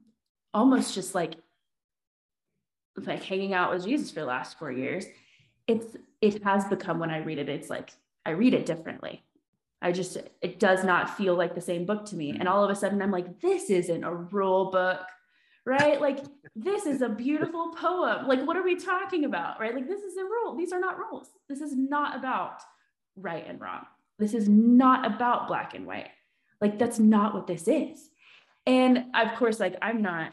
[0.52, 1.34] almost just like
[2.96, 5.04] like hanging out with Jesus for the last four years,
[5.66, 7.90] it's it has become when I read it, it's like
[8.24, 9.22] I read it differently.
[9.82, 12.30] I just it does not feel like the same book to me.
[12.30, 15.02] And all of a sudden I'm like, this isn't a rule book,
[15.66, 16.00] right?
[16.00, 16.20] Like
[16.57, 18.27] this is a beautiful poem.
[18.27, 19.61] Like, what are we talking about?
[19.61, 19.74] Right?
[19.74, 20.57] Like, this is a rule.
[20.57, 21.29] These are not rules.
[21.48, 22.61] This is not about
[23.16, 23.87] right and wrong.
[24.18, 26.11] This is not about black and white.
[26.61, 28.11] Like, that's not what this is.
[28.66, 30.33] And of course, like I'm not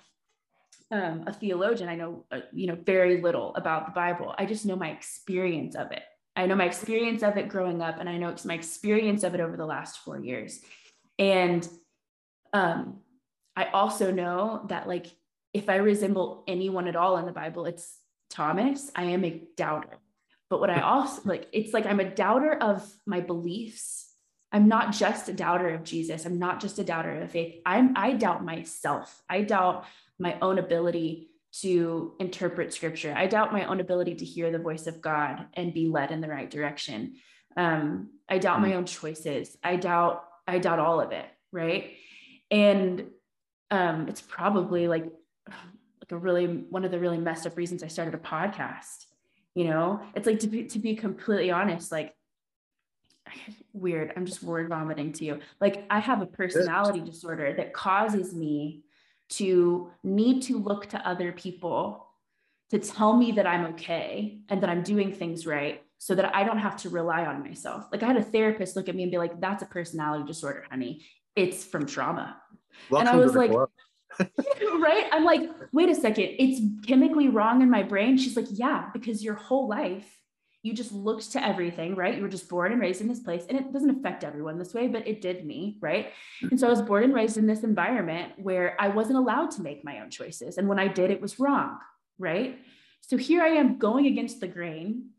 [0.92, 1.90] um, a theologian.
[1.90, 4.34] I know, uh, you know, very little about the Bible.
[4.38, 6.04] I just know my experience of it.
[6.36, 9.34] I know my experience of it growing up, and I know it's my experience of
[9.36, 10.62] it over the last four years.
[11.20, 11.68] And
[12.54, 13.00] um,
[13.56, 15.08] I also know that, like,
[15.54, 17.98] if I resemble anyone at all in the Bible, it's
[18.30, 18.90] Thomas.
[18.96, 20.00] I am a doubter.
[20.50, 24.08] But what I also like, it's like I'm a doubter of my beliefs.
[24.52, 26.26] I'm not just a doubter of Jesus.
[26.26, 27.62] I'm not just a doubter of faith.
[27.66, 29.24] I'm I doubt myself.
[29.30, 29.86] I doubt
[30.20, 33.14] my own ability to interpret scripture.
[33.16, 36.22] I doubt my own ability to hear the voice of God and be led in
[36.22, 37.16] the right direction.
[37.58, 39.58] Um, I doubt mm my own choices.
[39.64, 41.26] I doubt, I doubt all of it.
[41.52, 41.92] Right.
[42.50, 43.08] And
[43.70, 45.06] um, it's probably like,
[46.02, 49.06] like a really, one of the really messed up reasons I started a podcast.
[49.54, 52.16] You know, it's like to be, to be completely honest, like
[53.74, 54.14] weird.
[54.16, 55.40] I'm just word vomiting to you.
[55.60, 58.84] Like I have a personality disorder that causes me
[59.30, 62.08] to need to look to other people
[62.70, 66.44] to tell me that I'm okay and that I'm doing things right so that I
[66.44, 67.86] don't have to rely on myself.
[67.92, 70.66] Like I had a therapist look at me and be like, that's a personality disorder,
[70.70, 71.06] honey.
[71.36, 72.38] It's from trauma.
[72.90, 73.52] Welcome and I was like,
[74.20, 75.06] right?
[75.12, 78.18] I'm like, wait a second, it's chemically wrong in my brain.
[78.18, 80.06] She's like, yeah, because your whole life
[80.64, 82.16] you just looked to everything, right?
[82.16, 83.46] You were just born and raised in this place.
[83.50, 86.12] And it doesn't affect everyone this way, but it did me, right?
[86.42, 89.64] And so I was born and raised in this environment where I wasn't allowed to
[89.64, 90.58] make my own choices.
[90.58, 91.80] And when I did, it was wrong,
[92.20, 92.60] right?
[93.02, 95.10] So here I am going against the grain,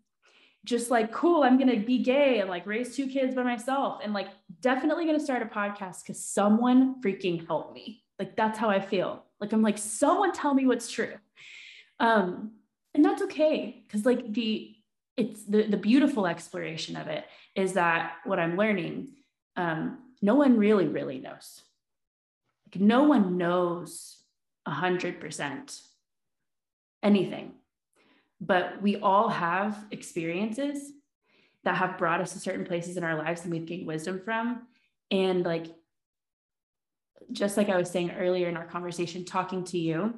[0.65, 4.01] just like, cool, I'm going to be gay and like raise two kids by myself
[4.05, 4.29] and like
[4.61, 8.02] definitely going to start a podcast because someone freaking helped me.
[8.19, 9.25] Like that's how I feel.
[9.41, 11.15] Like I'm like, someone tell me what's true.
[11.99, 12.53] Um,
[12.95, 14.75] and that's okay because like the
[15.17, 19.09] it's the, the beautiful exploration of it is that what I'm learning,
[19.57, 21.63] um, no one really, really knows.
[22.67, 24.17] Like no one knows
[24.65, 25.81] a hundred percent
[27.03, 27.53] anything,
[28.41, 30.93] but we all have experiences
[31.65, 34.67] that have brought us to certain places in our lives and we've gained wisdom from.
[35.11, 35.67] And like,
[37.31, 40.15] just like I was saying earlier in our conversation, talking to you,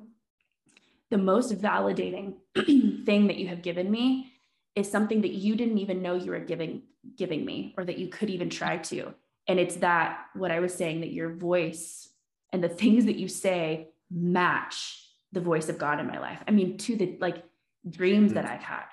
[1.10, 2.34] the most validating
[3.04, 4.32] thing that you have given me
[4.74, 6.82] is something that you didn't even know you were giving
[7.16, 9.12] giving me or that you could even try to
[9.46, 12.08] and it's that what i was saying that your voice
[12.52, 16.50] and the things that you say match the voice of god in my life i
[16.50, 17.44] mean to the like
[17.88, 18.34] dreams mm.
[18.34, 18.84] that i've had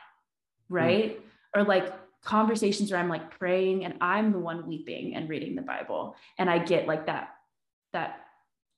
[0.70, 1.22] right mm.
[1.56, 5.62] or like conversations where i'm like praying and i'm the one weeping and reading the
[5.62, 7.36] bible and i get like that
[7.94, 8.20] that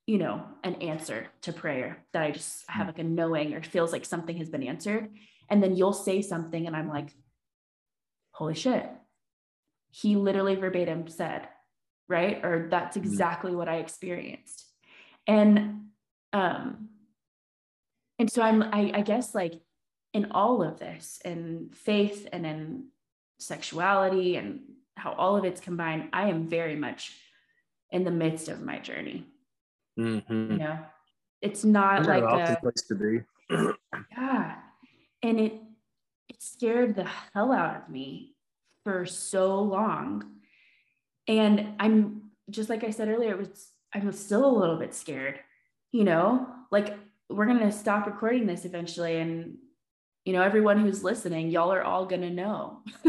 [0.06, 2.90] you know an answer to prayer that i just have mm.
[2.90, 5.10] like a knowing or feels like something has been answered
[5.50, 7.14] and then you'll say something and i'm like
[8.32, 8.90] holy shit
[9.92, 11.48] he literally verbatim said
[12.10, 13.08] right or that's mm-hmm.
[13.08, 14.66] exactly what i experienced
[15.28, 15.88] and
[16.34, 16.90] um
[18.20, 19.62] and so i'm I, I guess like
[20.14, 22.88] in all of this in faith and in
[23.40, 24.62] sexuality and
[24.96, 27.14] how all of it's combined i am very much
[27.94, 29.26] in the midst of my journey.
[29.98, 30.52] Mm-hmm.
[30.54, 30.80] you know
[31.40, 33.22] it's not like a place to be.
[34.18, 34.56] Yeah.
[35.22, 35.54] And it
[36.28, 38.34] it scared the hell out of me
[38.84, 40.24] for so long.
[41.28, 45.40] And i'm just like i said earlier it was i'm still a little bit scared
[45.94, 46.48] you know?
[46.72, 46.98] Like
[47.30, 49.58] we're going to stop recording this eventually and
[50.26, 52.82] you know everyone who's listening y'all are all going to know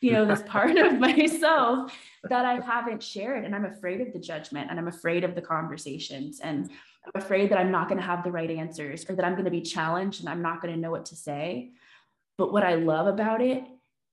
[0.00, 1.92] you know this part of myself
[2.24, 5.42] that i haven't shared and i'm afraid of the judgment and i'm afraid of the
[5.42, 6.70] conversations and
[7.06, 9.44] I'm afraid that I'm not going to have the right answers or that I'm going
[9.44, 11.72] to be challenged and I'm not going to know what to say.
[12.38, 13.64] But what I love about it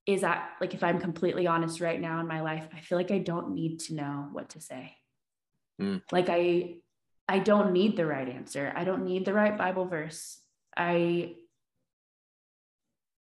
[0.06, 3.10] is that, like, if I'm completely honest right now in my life, I feel like
[3.10, 4.96] I don't need to know what to say.
[5.80, 6.02] Mm.
[6.10, 6.76] Like, I,
[7.28, 8.72] I don't need the right answer.
[8.76, 10.38] I don't need the right Bible verse.
[10.76, 11.36] I,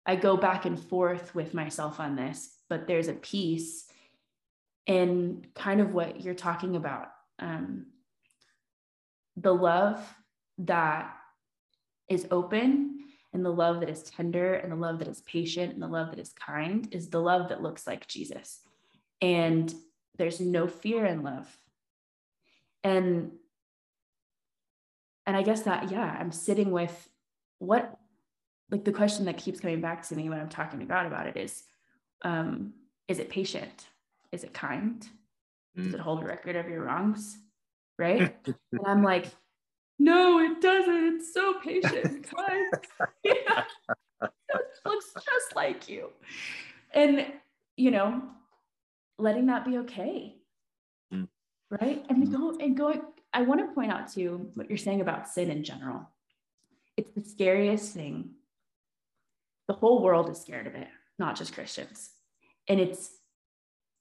[0.05, 3.85] I go back and forth with myself on this, but there's a piece
[4.85, 7.07] in kind of what you're talking about.
[7.39, 7.87] Um,
[9.37, 10.01] the love
[10.59, 11.15] that
[12.09, 12.99] is open
[13.33, 16.11] and the love that is tender and the love that is patient and the love
[16.11, 18.59] that is kind is the love that looks like Jesus.
[19.21, 19.73] And
[20.17, 21.57] there's no fear in love.
[22.83, 23.31] And
[25.25, 27.09] and I guess that yeah, I'm sitting with
[27.59, 27.97] what
[28.73, 31.27] like the question that keeps coming back to me when I'm talking to God about
[31.27, 31.63] it is
[32.23, 32.73] um
[33.07, 33.85] is it patient?
[34.33, 35.07] Is it kind?
[35.77, 35.85] Mm.
[35.85, 37.37] Does it hold a record of your wrongs?
[37.97, 38.35] right?
[38.45, 39.27] and I'm like,
[39.99, 41.15] no, it doesn't.
[41.15, 42.23] It's so patient.
[42.35, 42.73] kind.
[43.23, 43.63] yeah.
[44.21, 44.29] It
[44.85, 46.09] looks just like you.
[46.93, 47.25] And,
[47.77, 48.21] you know,
[49.17, 50.35] letting that be okay.
[51.13, 51.27] Mm.
[51.69, 52.05] Right.
[52.09, 52.31] And mm.
[52.31, 53.01] go and going,
[53.33, 56.09] I want to point out too what you're saying about sin in general.
[56.97, 58.31] It's the scariest thing.
[59.67, 60.87] The whole world is scared of it,
[61.19, 62.09] not just Christians.
[62.67, 63.11] And it's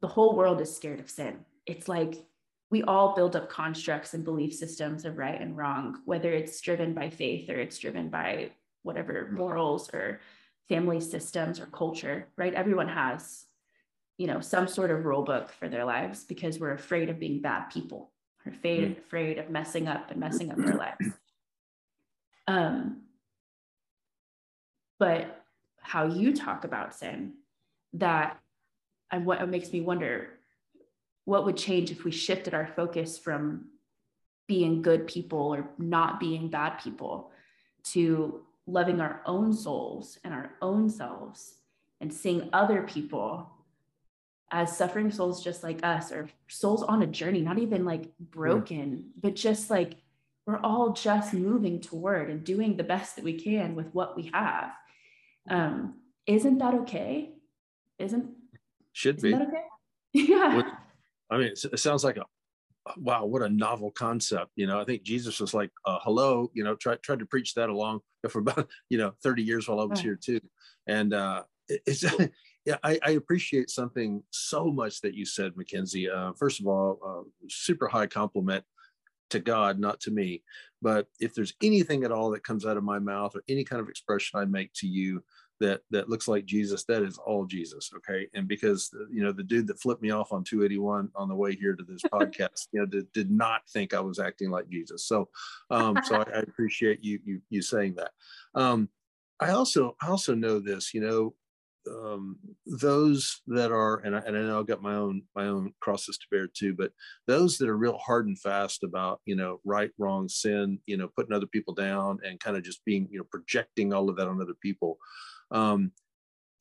[0.01, 1.39] the whole world is scared of sin.
[1.67, 2.27] It's like
[2.71, 6.95] we all build up constructs and belief systems of right and wrong, whether it's driven
[6.95, 8.51] by faith or it's driven by
[8.83, 10.21] whatever morals or
[10.69, 12.55] family systems or culture, right?
[12.55, 13.45] Everyone has,
[14.17, 17.43] you know, some sort of rule book for their lives because we're afraid of being
[17.43, 18.11] bad people.
[18.45, 18.99] We're afraid, mm.
[18.99, 21.15] afraid of messing up and messing up our lives.
[22.49, 23.03] Um,
[24.99, 25.42] but
[25.83, 27.35] how you talk about sin,
[27.95, 28.39] that
[29.11, 30.31] and what makes me wonder
[31.25, 33.67] what would change if we shifted our focus from
[34.49, 37.31] being good people or not being bad people
[37.85, 41.55] to loving our own souls and our own selves
[42.01, 43.51] and seeing other people
[44.51, 49.11] as suffering souls just like us or souls on a journey not even like broken
[49.21, 49.97] but just like
[50.47, 54.31] we're all just moving toward and doing the best that we can with what we
[54.33, 54.73] have
[55.51, 55.95] um
[56.27, 57.31] isn't that okay
[57.99, 58.27] isn't
[58.93, 59.65] should isn't be okay
[60.13, 60.63] yeah
[61.33, 62.27] I mean, it sounds like a
[62.99, 64.51] wow, what a novel concept.
[64.55, 67.55] You know, I think Jesus was like, uh, hello, you know, tried tried to preach
[67.55, 70.41] that along for about you know 30 years while I was here too,
[70.87, 72.05] and uh, it's.
[72.67, 76.09] yeah, I, I, appreciate something so much that you said, Mackenzie.
[76.09, 78.63] Uh, first of all, uh, super high compliment
[79.33, 80.43] to God, not to me.
[80.81, 83.81] But if there's anything at all that comes out of my mouth or any kind
[83.81, 85.23] of expression I make to you
[85.61, 87.91] that that looks like Jesus, that is all Jesus.
[87.97, 88.29] Okay.
[88.35, 91.55] And because you know, the dude that flipped me off on 281 on the way
[91.55, 95.05] here to this podcast, you know, did, did not think I was acting like Jesus.
[95.05, 95.29] So
[95.71, 98.11] um, so I, I, appreciate you you you saying that.
[98.55, 98.89] Um,
[99.41, 101.35] I also I also know this, you know,
[101.91, 105.73] um, those that are, and I, and I know I've got my own my own
[105.81, 106.93] crosses to bear too, but
[107.27, 111.09] those that are real hard and fast about you know right, wrong, sin, you know,
[111.17, 114.29] putting other people down and kind of just being you know projecting all of that
[114.29, 114.99] on other people
[115.53, 115.93] um,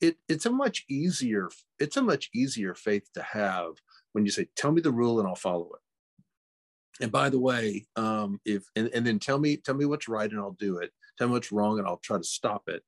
[0.00, 1.48] it, it's a much easier
[1.78, 3.72] it's a much easier faith to have
[4.12, 7.02] when you say tell me the rule and i'll follow it.
[7.02, 10.30] And by the way um, if and, and then tell me tell me what's right
[10.30, 10.90] and i'll do it.
[11.18, 12.82] Tell me what's wrong and i'll try to stop it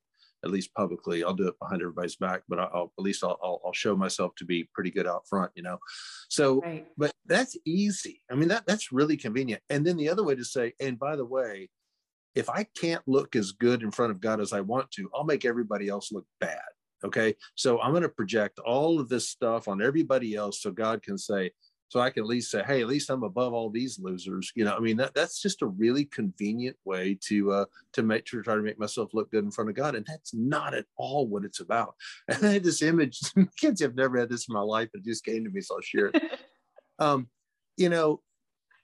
[0.44, 3.60] at least publicly i'll do it behind everybody's back but i'll at least i'll, I'll,
[3.64, 5.78] I'll show myself to be pretty good out front you know
[6.28, 6.86] so right.
[6.96, 10.44] but that's easy i mean that that's really convenient and then the other way to
[10.44, 11.68] say and by the way
[12.34, 15.24] if i can't look as good in front of god as i want to i'll
[15.24, 16.60] make everybody else look bad
[17.04, 17.34] Okay.
[17.54, 21.18] So I'm going to project all of this stuff on everybody else so God can
[21.18, 21.50] say,
[21.88, 24.50] so I can at least say, hey, at least I'm above all these losers.
[24.54, 28.24] You know, I mean, that, that's just a really convenient way to uh, to make
[28.26, 29.94] to try to make myself look good in front of God.
[29.94, 31.94] And that's not at all what it's about.
[32.28, 33.20] And I had this image,
[33.56, 34.88] kids have never had this in my life.
[34.94, 36.22] It just came to me, so I'll share it.
[36.98, 37.28] um,
[37.76, 38.20] you know,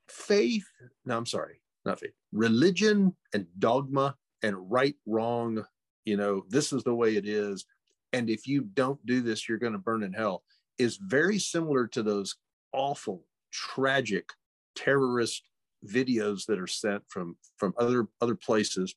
[0.08, 0.66] faith,
[1.04, 5.64] no, I'm sorry, not faith, religion and dogma and right, wrong,
[6.04, 7.66] you know, this is the way it is
[8.12, 10.42] and if you don't do this you're going to burn in hell
[10.78, 12.36] is very similar to those
[12.72, 14.30] awful tragic
[14.76, 15.42] terrorist
[15.86, 18.94] videos that are sent from from other other places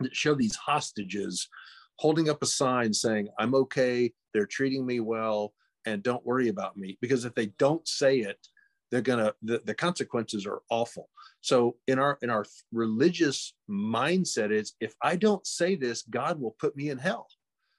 [0.00, 1.48] that show these hostages
[1.96, 5.52] holding up a sign saying i'm okay they're treating me well
[5.84, 8.38] and don't worry about me because if they don't say it
[8.92, 11.08] they're gonna the, the consequences are awful.
[11.40, 16.54] So in our in our religious mindset is if i don't say this god will
[16.60, 17.26] put me in hell.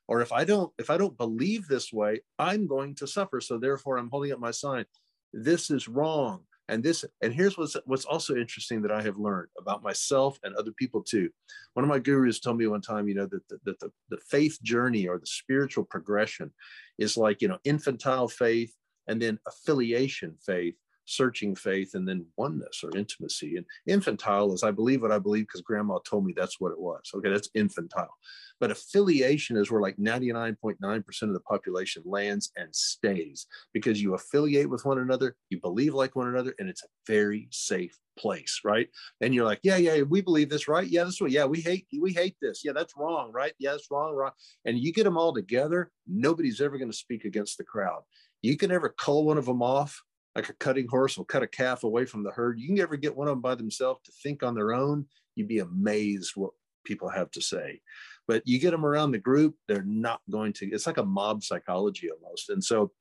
[0.07, 3.39] Or if i don't if i don't believe this way i'm going to suffer.
[3.39, 4.85] So therefore i'm holding up my sign
[5.33, 6.41] this is wrong.
[6.69, 10.55] And this and here's what's what's also interesting that i have learned about myself and
[10.55, 11.29] other people too.
[11.73, 14.17] One of my gurus told me one time you know that the, that the, the
[14.29, 16.53] faith journey or the spiritual progression
[16.97, 18.73] is like you know infantile faith
[19.07, 20.75] and then affiliation faith
[21.05, 25.45] searching faith and then oneness or intimacy and infantile is i believe what i believe
[25.45, 28.15] because grandma told me that's what it was okay that's infantile
[28.63, 34.69] but affiliation is where like 99.9% of the population lands and stays because you affiliate
[34.69, 38.87] with one another, you believe like one another, and it's a very safe place, right?
[39.19, 40.87] And you're like, yeah, yeah, we believe this, right?
[40.87, 41.29] Yeah, this way.
[41.29, 42.61] Yeah, we hate we hate this.
[42.63, 43.51] Yeah, that's wrong, right?
[43.59, 44.31] Yeah, that's wrong, wrong.
[44.63, 48.03] And you get them all together, nobody's ever going to speak against the crowd.
[48.41, 50.01] You can never cull one of them off
[50.35, 52.59] like a cutting horse will cut a calf away from the herd.
[52.59, 55.05] You can never get one of them by themselves to think on their own.
[55.35, 56.51] You'd be amazed what
[56.83, 57.81] people have to say.
[58.27, 61.43] But you get them around the group they're not going to it's like a mob
[61.43, 62.49] psychology almost.
[62.49, 62.91] And so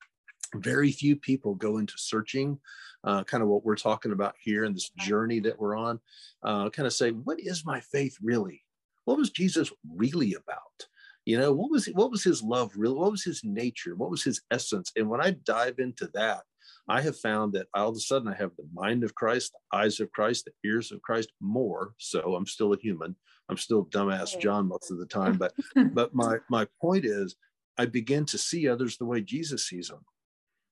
[0.57, 2.59] very few people go into searching
[3.05, 5.99] uh, kind of what we're talking about here in this journey that we're on
[6.43, 8.63] uh, kind of say what is my faith really?
[9.05, 10.87] What was jesus really about?
[11.25, 13.95] You know what was what was his love really what was his nature?
[13.95, 14.93] What was his essence?
[14.97, 16.43] And when i dive into that
[16.89, 19.79] I have found that all of a sudden I have the mind of Christ, the
[19.79, 21.95] eyes of Christ, the ears of Christ more.
[21.99, 23.17] So I'm still a human,
[23.49, 25.53] I'm still dumbass John most of the time, but
[25.95, 27.37] but my my point is
[27.79, 30.05] I begin to see others the way Jesus sees them.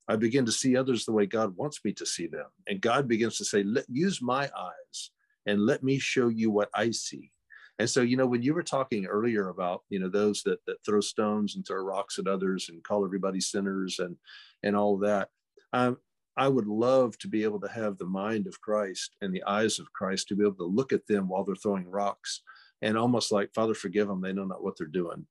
[0.09, 2.47] I begin to see others the way God wants me to see them.
[2.67, 5.11] And God begins to say, let use my eyes
[5.47, 7.31] and let me show you what I see.
[7.79, 10.85] And so, you know, when you were talking earlier about, you know, those that that
[10.85, 14.17] throw stones and throw rocks at others and call everybody sinners and
[14.63, 15.29] and all that,
[15.73, 15.99] um,
[16.37, 19.79] I would love to be able to have the mind of Christ and the eyes
[19.79, 22.43] of Christ to be able to look at them while they're throwing rocks
[22.83, 25.27] and almost like father forgive them they know not what they're doing.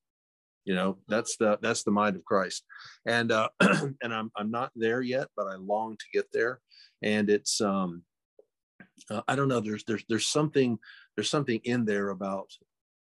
[0.66, 2.64] You know that's the that's the mind of christ.
[3.06, 6.60] And uh and i'm i'm not there yet but i long to get there.
[7.02, 8.04] And it's um
[9.10, 10.78] uh, i don't know there's there's there's something
[11.16, 12.52] there's something in there about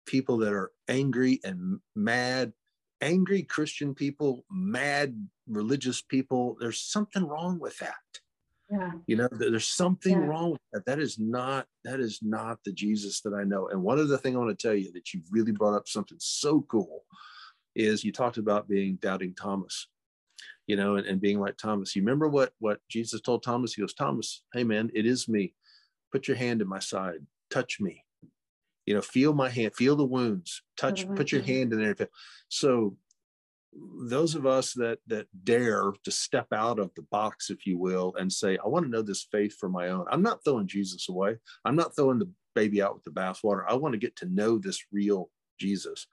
[0.07, 2.53] people that are angry and mad
[3.01, 5.15] angry christian people mad
[5.49, 7.95] religious people there's something wrong with that.
[8.71, 8.93] Yeah.
[9.07, 10.27] You know there's something yeah.
[10.27, 10.85] wrong with that.
[10.85, 13.69] That is not that is not the jesus that i know.
[13.69, 15.89] And one of the thing i want to tell you that you really brought up
[15.89, 17.05] something so cool
[17.75, 19.87] is you talked about being doubting thomas
[20.67, 21.97] you know and, and being like thomas.
[21.97, 23.73] You remember what what jesus told thomas?
[23.73, 25.55] He goes thomas hey man it is me.
[26.13, 27.27] Put your hand in my side.
[27.51, 28.05] Touch me
[28.89, 32.09] you know feel my hand feel the wounds touch put your hand in there
[32.49, 32.97] so
[34.09, 38.15] those of us that that dare to step out of the box if you will
[38.19, 41.09] and say i want to know this faith for my own i'm not throwing jesus
[41.11, 41.37] away.
[41.67, 43.65] I'm not throwing the baby out with the bathwater.
[43.69, 45.31] I want to get to know this real
[45.61, 46.07] jesus.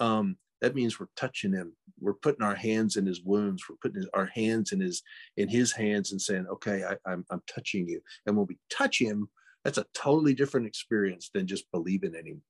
[0.00, 1.76] Um, that means we're touching him.
[2.00, 3.62] We're putting our hands in his wounds.
[3.68, 5.02] We're putting our hands in his
[5.36, 8.00] in his hands and saying okay I, I'm, I'm touching you.
[8.26, 9.28] And when we touch him
[9.64, 12.42] that's a totally different experience than just believing in him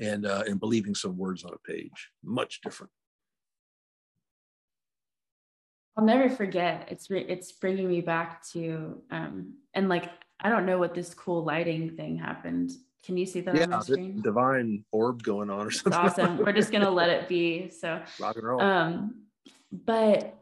[0.00, 2.90] and uh, and believing some words on a page much different
[5.96, 6.88] I'll never forget.
[6.90, 10.08] It's re- it's bringing me back to um, and like
[10.40, 12.70] I don't know what this cool lighting thing happened
[13.04, 14.22] Can you see that yeah, on the screen?
[14.22, 15.92] Divine orb going on or something.
[15.92, 16.38] It's awesome.
[16.38, 17.70] We're just gonna let it be.
[17.70, 18.60] So rock and roll.
[18.62, 19.24] Um,
[19.70, 20.38] but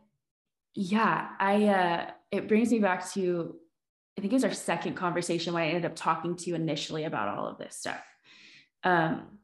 [0.74, 3.57] yeah, I uh it brings me back to
[4.18, 7.04] I think it was our second conversation when I ended up talking to you initially
[7.04, 8.02] about all of this stuff.
[8.82, 9.38] Um,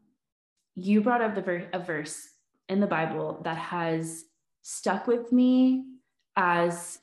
[0.75, 2.29] you brought up the ver- a verse
[2.69, 4.25] in the Bible that has
[4.63, 5.85] stuck with me
[6.35, 6.99] as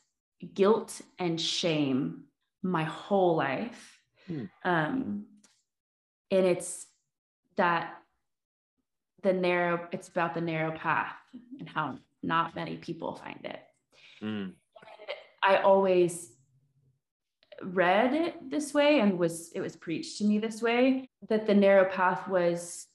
[0.53, 2.25] guilt and shame
[2.61, 4.01] my whole life.
[4.27, 4.43] Hmm.
[4.65, 5.25] Um,
[6.29, 6.87] and it's
[7.55, 7.93] that
[9.23, 11.15] the narrow, it's about the narrow path
[11.57, 13.61] and how not many people find it.
[14.21, 14.55] Mm.
[15.41, 16.33] I always
[17.63, 21.53] read it this way and was it was preached to me this way that the
[21.53, 22.87] narrow path was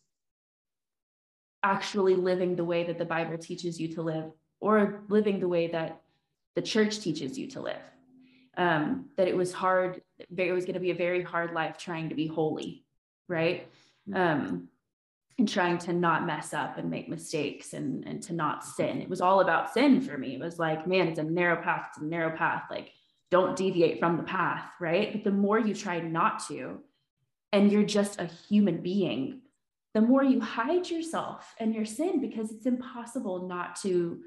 [1.63, 5.69] actually living the way that the bible teaches you to live or living the way
[5.69, 6.03] that
[6.55, 7.81] the church teaches you to live.
[8.57, 12.09] Um, that it was hard it was going to be a very hard life trying
[12.09, 12.87] to be holy
[13.29, 13.69] right?
[14.15, 14.69] Um,
[15.39, 19.03] and trying to not mess up and make mistakes and, and to not sin.
[19.03, 20.35] It was all about sin for me.
[20.35, 22.65] It was like man it's a narrow path it's a narrow path.
[22.71, 22.93] Like
[23.31, 25.13] don't deviate from the path, right?
[25.13, 26.81] But the more you try not to,
[27.53, 29.41] and you're just a human being,
[29.95, 34.21] the more you hide yourself and your sin because it's impossible not to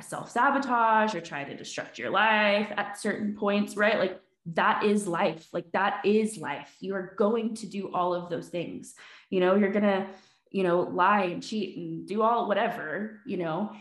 [0.00, 3.98] self sabotage or try to destruct your life at certain points, right?
[3.98, 5.48] Like that is life.
[5.52, 6.74] Like that is life.
[6.80, 8.94] You are going to do all of those things.
[9.28, 10.06] You know, you're going to,
[10.50, 13.72] you know, lie and cheat and do all whatever, you know.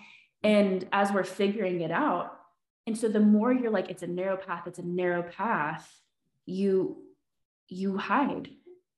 [0.43, 2.38] And as we're figuring it out,
[2.89, 6.01] and so the more you're like, it's a narrow path, it's a narrow path,
[6.47, 7.03] you
[7.67, 8.49] you hide.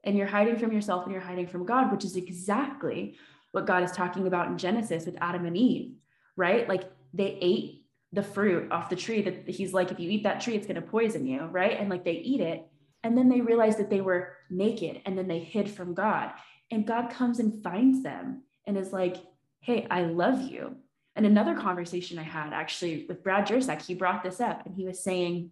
[0.06, 3.18] And you're hiding from yourself and you're hiding from God, which is exactly
[3.52, 5.98] what God is talking about in Genesis with Adam and Eve,
[6.38, 6.70] right?
[6.70, 6.84] Like
[7.14, 10.56] they ate the fruit off the tree that he's like, if you eat that tree,
[10.56, 11.78] it's going to poison you, right?
[11.78, 12.66] And like they eat it.
[13.04, 16.32] And then they realize that they were naked and then they hid from God.
[16.72, 19.18] And God comes and finds them and is like,
[19.60, 20.78] hey, I love you.
[21.16, 24.86] And another conversation I had actually with Brad Jersak, he brought this up and he
[24.86, 25.52] was saying,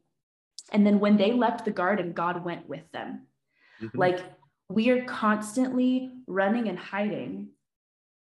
[0.71, 3.27] and then when they left the garden, God went with them.
[3.81, 3.97] Mm-hmm.
[3.97, 4.19] Like
[4.69, 7.49] we are constantly running and hiding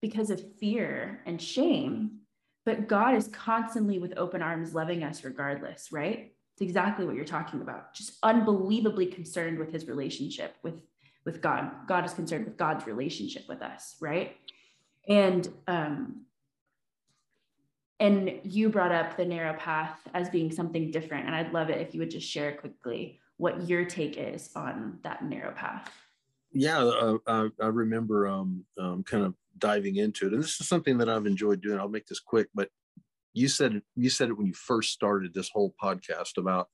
[0.01, 2.21] because of fear and shame,
[2.65, 6.33] but God is constantly with open arms loving us regardless, right?
[6.53, 7.93] It's exactly what you're talking about.
[7.93, 10.81] Just unbelievably concerned with his relationship with
[11.23, 11.71] with God.
[11.87, 14.35] God is concerned with God's relationship with us, right?
[15.07, 16.25] And um
[18.01, 21.79] and you brought up the narrow path as being something different and i'd love it
[21.79, 25.89] if you would just share quickly what your take is on that narrow path.
[26.51, 30.67] Yeah uh, I, I, remember um, um, kind of diving into it and this is
[30.67, 32.69] something that i've enjoyed doing i'll make this quick but
[33.33, 36.67] you said you said it when you first started this whole podcast about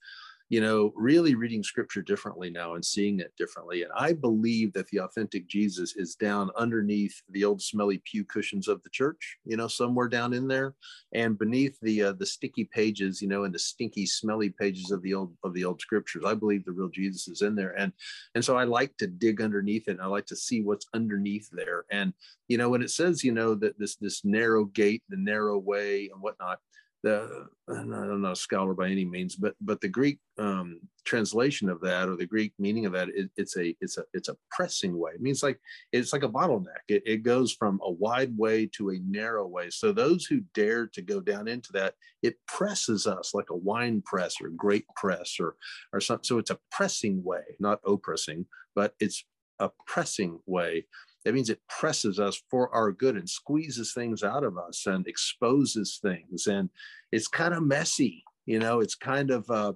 [0.49, 3.83] you know, really reading scripture differently now and seeing it differently.
[3.83, 8.69] And I believe that the authentic Jesus is down underneath the old smelly pew cushions
[8.69, 10.73] of the church, you know, somewhere down in there,
[11.13, 15.01] and beneath the uh, the sticky pages, you know, and the stinky, smelly pages of
[15.01, 16.23] the old of the old scriptures.
[16.25, 17.91] I believe the real Jesus is in there, and
[18.33, 19.91] and so I like to dig underneath it.
[19.91, 21.83] And I like to see what's underneath there.
[21.91, 22.13] And
[22.47, 26.09] you know, when it says, you know, that this this narrow gate, the narrow way,
[26.13, 26.59] and whatnot
[27.03, 31.81] the I'm not a scholar by any means, but but the Greek um, translation of
[31.81, 34.97] that or the Greek meaning of that, it, it's a it's a it's a pressing
[34.97, 35.11] way.
[35.13, 35.59] It means like
[35.91, 36.83] it's like a bottleneck.
[36.87, 39.69] It, it goes from a wide way to a narrow way.
[39.69, 44.01] So those who dare to go down into that, it presses us like a wine
[44.05, 45.55] press or great press or
[45.93, 46.23] or something.
[46.23, 48.45] So it's a pressing way, not oppressing,
[48.75, 49.23] but it's
[49.59, 50.85] a pressing way
[51.27, 55.05] that means it presses us for our good and squeezes things out of us and
[55.05, 56.47] exposes things.
[56.47, 56.69] And
[57.11, 59.73] it's kind of messy, you know, it's kind of, uh,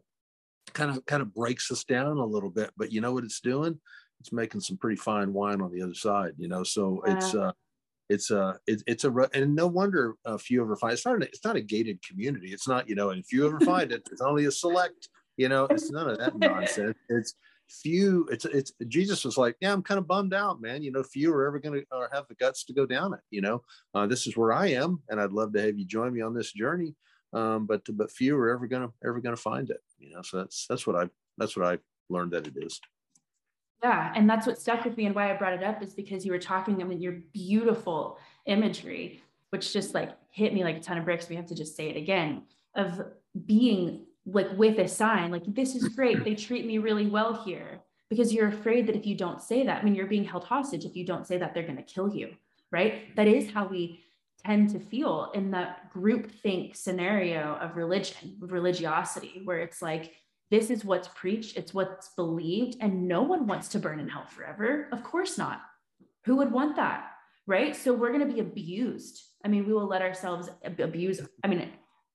[0.71, 3.41] kind of, kind of breaks us down a little bit, but you know what it's
[3.41, 3.77] doing?
[4.21, 6.63] It's making some pretty fine wine on the other side, you know?
[6.63, 7.17] So wow.
[7.17, 7.51] it's, uh,
[8.07, 11.25] it's a it, it's a and no wonder a few ever find it's not a,
[11.25, 14.05] it's not a gated community it's not you know and if you ever find it
[14.11, 17.35] it's only a select you know it's none of that nonsense it's
[17.81, 20.83] few it's it's jesus was like yeah i'm kind of bummed out man.
[20.83, 23.41] You know few are ever going to have the guts to go down it you
[23.41, 23.63] know?
[23.93, 26.33] Uh, this is where i am and i'd love to have you join me on
[26.33, 26.95] this journey
[27.33, 30.21] um, but but few are ever going to ever going to find it you know?
[30.21, 31.77] So that's that's what i that's what i
[32.09, 32.79] learned that it is.
[33.83, 36.25] Yeah and that's what stuck with me and why i brought it up is because
[36.25, 40.97] you were talking mean your beautiful imagery which just like hit me like a ton
[40.97, 41.29] of bricks.
[41.29, 42.43] We have to just say it again
[42.75, 43.01] of
[43.45, 47.79] being like with a sign like this is great they treat me really well here
[48.09, 50.85] because you're afraid that if you don't say that i mean you're being held hostage
[50.85, 52.29] if you don't say that they're going to kill you
[52.71, 54.03] right that is how we
[54.45, 60.13] tend to feel in that group think scenario of religion religiosity where it's like
[60.51, 64.25] this is what's preached, it's what's believed, and no one wants to burn in hell
[64.25, 64.89] forever.
[64.91, 65.61] Of course not.
[66.25, 67.07] Who would want that?
[67.47, 67.73] Right.
[67.73, 69.23] So we're going to be abused.
[69.43, 71.21] I mean, we will let ourselves abuse.
[71.43, 71.69] I mean,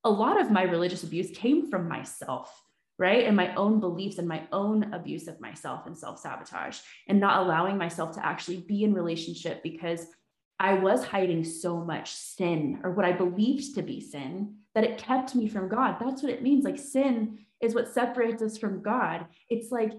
[0.07, 2.63] a lot of my religious abuse came from myself,
[2.97, 3.25] right?
[3.27, 6.79] And my own beliefs and my own abuse of myself and self sabotage
[7.09, 10.07] and not allowing myself to actually be in relationship because
[10.61, 14.97] I was hiding so much sin or what I believed to be sin that it
[14.97, 15.97] kept me from God.
[16.01, 16.65] That's what it means.
[16.65, 19.27] Like sin is what separates us from God.
[19.51, 19.93] It's like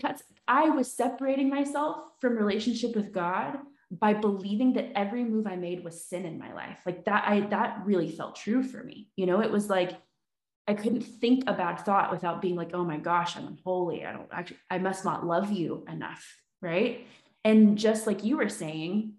[0.00, 3.58] that's I was separating myself from relationship with God
[3.90, 6.78] by believing that every move I made was sin in my life.
[6.86, 9.10] Like that I that really felt true for me.
[9.16, 9.92] You know, it was like
[10.66, 14.04] I couldn't think a bad thought without being like, "Oh my gosh, I'm unholy.
[14.04, 16.24] I don't actually I must not love you enough."
[16.60, 17.06] Right?
[17.44, 19.14] And just like you were saying,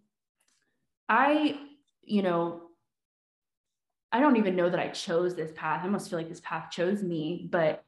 [1.07, 1.59] I,
[2.01, 2.63] you know,
[4.11, 5.81] I don't even know that I chose this path.
[5.81, 7.83] I almost feel like this path chose me, but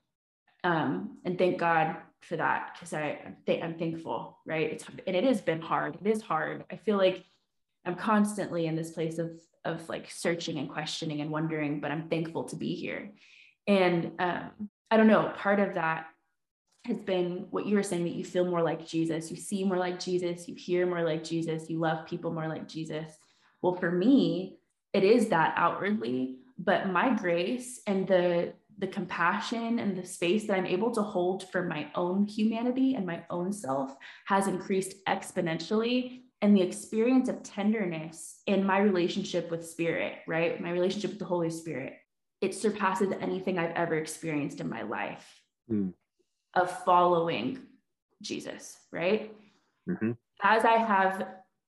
[0.64, 1.98] um, and thank God
[2.28, 4.72] for that because I th- I'm thankful, right?
[4.72, 5.98] It's and it has been hard.
[6.04, 6.66] It is hard.
[6.72, 7.24] I feel like
[7.86, 9.32] I'm constantly in this place of
[9.66, 13.12] of like searching and questioning and wondering, but I'm thankful to be here.
[13.68, 16.08] And um, I don't know, part of that
[16.86, 19.78] has been what you were saying that you feel more like Jesus, you see more
[19.78, 23.12] like Jesus, you hear more like Jesus, you love people more like Jesus.
[23.62, 24.58] Well, for me,
[24.94, 30.58] it is that outwardly, but my grace and the the compassion and the space that
[30.58, 36.22] I'm able to hold for my own humanity and my own self has increased exponentially.
[36.42, 40.62] And the experience of tenderness in my relationship with spirit, right?
[40.62, 41.94] My relationship with the Holy Spirit,
[42.42, 45.28] it surpasses anything I've ever experienced in my life
[45.72, 45.94] mm.
[46.54, 47.60] of following
[48.22, 49.34] Jesus, right?
[49.90, 50.12] Mm-hmm.
[50.44, 51.28] As I have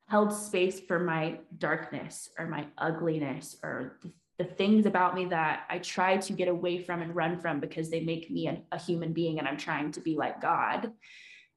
[0.09, 5.65] held space for my darkness or my ugliness or the the things about me that
[5.69, 8.79] I try to get away from and run from because they make me a, a
[8.79, 10.93] human being and I'm trying to be like God,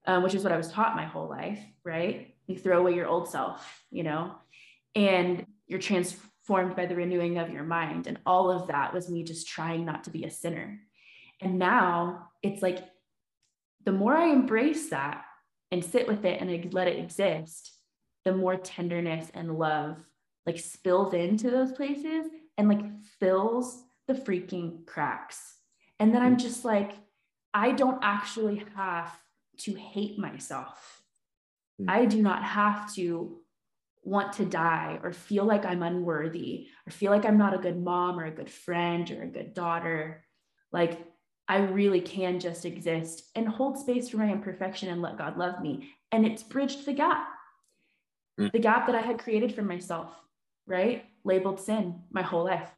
[0.05, 2.35] um, which is what I was taught my whole life, right?
[2.49, 4.35] You throw away your old self, you know,
[4.97, 8.09] and you're transformed by the renewing of your mind.
[8.09, 10.81] And all of that was me just trying not to be a sinner.
[11.41, 12.81] And now it's like
[13.85, 15.25] the more I embrace that
[15.71, 17.73] and sit with it and let it exist,
[18.25, 19.99] the more tenderness and love
[20.47, 22.27] like spills into those places
[22.59, 22.83] and like
[23.19, 25.57] fills the freaking cracks.
[25.99, 26.93] And then I'm just like,
[27.55, 29.17] I don't actually have
[29.59, 31.03] to hate myself.
[31.81, 31.91] Mm.
[31.91, 33.39] I do not have to
[34.05, 37.81] want to die or feel like I'm unworthy or feel like I'm not a good
[37.81, 40.25] mom or a good friend or a good daughter.
[40.73, 40.99] Like,
[41.49, 45.61] I really can just exist and hold space for my imperfection and let God love
[45.61, 45.91] me.
[46.11, 47.29] And it's bridged the gap,
[48.41, 48.51] mm.
[48.51, 50.11] the gap that I had created for myself,
[50.67, 51.05] right?
[51.25, 52.71] Labeled sin my whole life.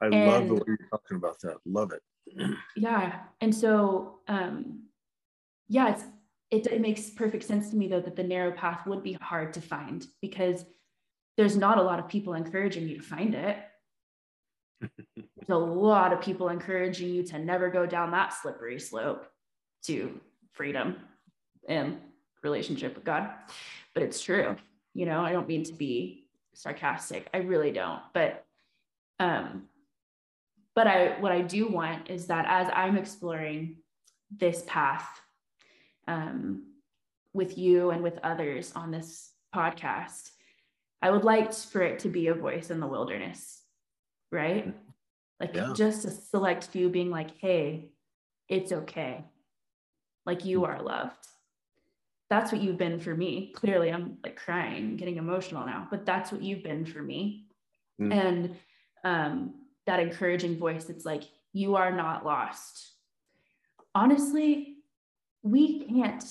[0.00, 1.56] I and, love the way you're talking about that.
[1.64, 2.02] Love it.
[2.76, 3.20] yeah.
[3.40, 4.84] And so, um,
[5.68, 6.04] yeah, it's,
[6.50, 9.54] it, it makes perfect sense to me though that the narrow path would be hard
[9.54, 10.64] to find because
[11.36, 13.56] there's not a lot of people encouraging you to find it.
[15.16, 19.26] there's a lot of people encouraging you to never go down that slippery slope
[19.84, 20.20] to
[20.52, 20.96] freedom
[21.68, 21.98] and
[22.42, 23.30] relationship with God.
[23.94, 24.56] But it's true.
[24.94, 26.21] You know, I don't mean to be
[26.54, 27.28] sarcastic.
[27.32, 28.00] I really don't.
[28.12, 28.44] But
[29.18, 29.64] um
[30.74, 33.76] but I what I do want is that as I'm exploring
[34.30, 35.08] this path
[36.08, 36.64] um
[37.34, 40.30] with you and with others on this podcast,
[41.00, 43.60] I would like for it to be a voice in the wilderness,
[44.30, 44.74] right?
[45.40, 45.72] Like yeah.
[45.74, 47.90] just a select few being like, hey,
[48.48, 49.24] it's okay.
[50.24, 51.26] Like you are loved
[52.32, 53.52] that's what you've been for me.
[53.54, 57.44] Clearly, I'm like crying, getting emotional now, but that's what you've been for me.
[58.00, 58.12] Mm.
[58.14, 58.56] And
[59.04, 59.54] um,
[59.84, 62.92] that encouraging voice it's like, you are not lost.
[63.94, 64.78] Honestly,
[65.42, 66.24] we can't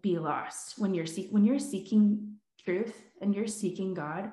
[0.00, 4.30] be lost when you're see- when you're seeking truth and you're seeking God.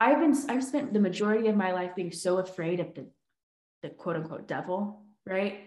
[0.00, 3.06] I've been I've spent the majority of my life being so afraid of the
[3.84, 5.60] the quote unquote devil, right?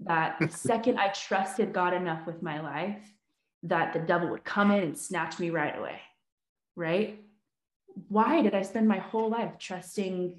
[0.00, 3.04] That the second I trusted God enough with my life,
[3.64, 6.00] that the devil would come in and snatch me right away.
[6.76, 7.20] Right?
[8.08, 10.38] Why did I spend my whole life trusting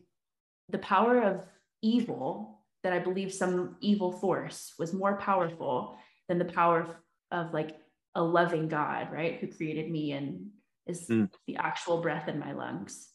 [0.70, 1.46] the power of
[1.82, 5.98] evil that I believe some evil force was more powerful
[6.28, 6.96] than the power of,
[7.32, 7.78] of like
[8.16, 9.38] a loving God, right?
[9.40, 10.48] Who created me and
[10.88, 11.30] is mm.
[11.48, 13.10] the actual breath in my lungs.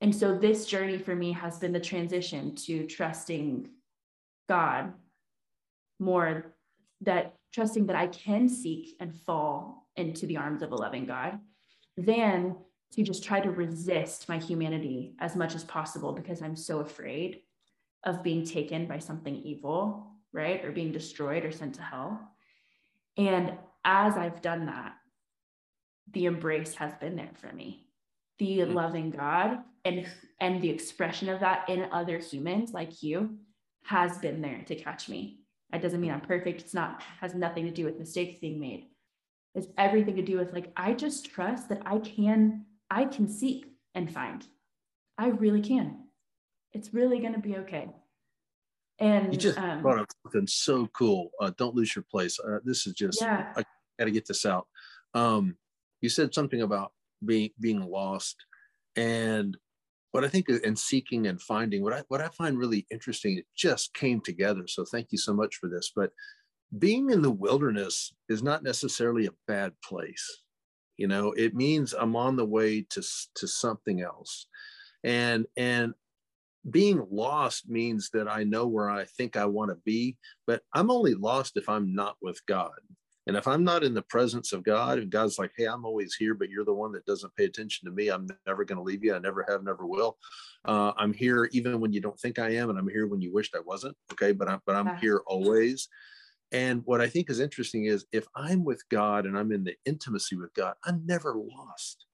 [0.00, 3.68] And so this journey for me has been the transition to trusting
[4.48, 4.92] God
[5.98, 6.54] more
[7.00, 11.38] that trusting that I can seek and fall into the arms of a loving God
[11.96, 12.56] than
[12.92, 17.42] to just try to resist my humanity as much as possible because I'm so afraid.
[18.04, 20.64] of being taken by something evil, right?
[20.64, 22.20] Or being destroyed or sent to hell.
[23.16, 24.92] And as I've done that,
[26.12, 27.88] the embrace has been there for me.
[28.38, 28.72] The mm-hmm.
[28.72, 30.06] loving God and
[30.40, 33.38] and the expression of that in other humans like you
[33.82, 35.40] has been there to catch me.
[35.70, 36.60] That doesn't mean I'm perfect.
[36.60, 38.86] It's not has nothing to do with mistakes being made.
[39.54, 43.66] It's everything to do with like I just trust that I can I can seek
[43.94, 44.46] and find.
[45.18, 46.04] I really can.
[46.72, 47.90] It's really going to be okay.
[48.98, 51.30] And you just um, brought up something so cool.
[51.40, 52.38] Uh, don't lose your place.
[52.40, 53.52] Uh, this is just yeah.
[53.56, 53.64] I
[53.98, 54.66] got to get this out.
[55.14, 55.56] Um,
[56.00, 56.92] you said something about
[57.24, 58.36] being being lost,
[58.96, 59.56] and
[60.12, 61.82] what I think in seeking and finding.
[61.82, 63.38] What I what I find really interesting.
[63.38, 64.66] It just came together.
[64.66, 65.92] So thank you so much for this.
[65.94, 66.10] But
[66.78, 70.42] being in the wilderness is not necessarily a bad place.
[70.96, 73.02] You know, it means I'm on the way to
[73.36, 74.46] to something else,
[75.04, 75.94] and and
[76.70, 80.90] being lost means that I know where I think I want to be, but I'm
[80.90, 82.72] only lost if I'm not with God.
[83.28, 86.14] And if I'm not in the presence of God, and God's like, hey, I'm always
[86.14, 88.82] here, but you're the one that doesn't pay attention to me, I'm never going to
[88.82, 89.14] leave you.
[89.14, 90.16] I never have, never will.
[90.64, 93.30] Uh, I'm here even when you don't think I am, and I'm here when you
[93.30, 93.94] wished I wasn't.
[94.12, 95.88] Okay, but I'm but I'm here always.
[96.52, 99.76] And what I think is interesting is if I'm with God and I'm in the
[99.84, 102.06] intimacy with God, I'm never lost.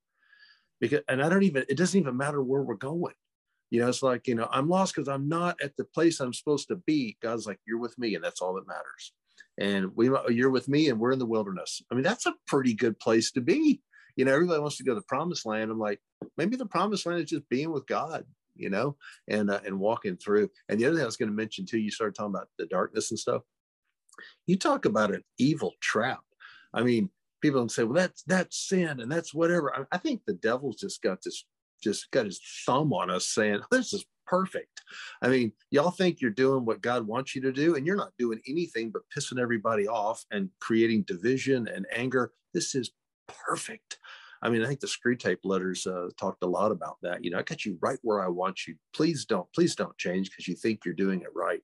[0.80, 3.14] Because and I don't even it doesn't even matter where we're going.
[3.70, 6.34] You know, it's like, you know, I'm lost because I'm not at the place I'm
[6.34, 7.16] supposed to be.
[7.22, 9.12] God's like, you're with me, and that's all that matters.
[9.58, 11.82] And we you're with me and we're in the wilderness.
[11.90, 13.80] I mean, that's a pretty good place to be.
[14.16, 15.70] You know, everybody wants to go to the promised land.
[15.70, 16.00] I'm like,
[16.36, 18.24] maybe the promised land is just being with God,
[18.54, 18.96] you know,
[19.28, 20.50] and uh, and walking through.
[20.68, 22.66] And the other thing I was going to mention too, you started talking about the
[22.66, 23.42] darkness and stuff
[24.46, 26.20] you talk about an evil trap.
[26.72, 27.10] I mean,
[27.40, 29.74] people say, well, that's that's sin and that's whatever.
[29.74, 31.44] I, I think the devil's just got this,
[31.84, 34.82] just got his thumb on us saying, this is perfect.
[35.22, 38.12] I mean, y'all think you're doing what God wants you to do, and you're not
[38.18, 42.32] doing anything but pissing everybody off and creating division and anger.
[42.52, 42.90] This is
[43.28, 43.98] perfect.
[44.42, 47.24] I mean, I think the Screwtape letters uh, talked a lot about that.
[47.24, 48.74] You know, I got you right where I want you.
[48.94, 51.62] Please don't, please don't change because you think you're doing it right.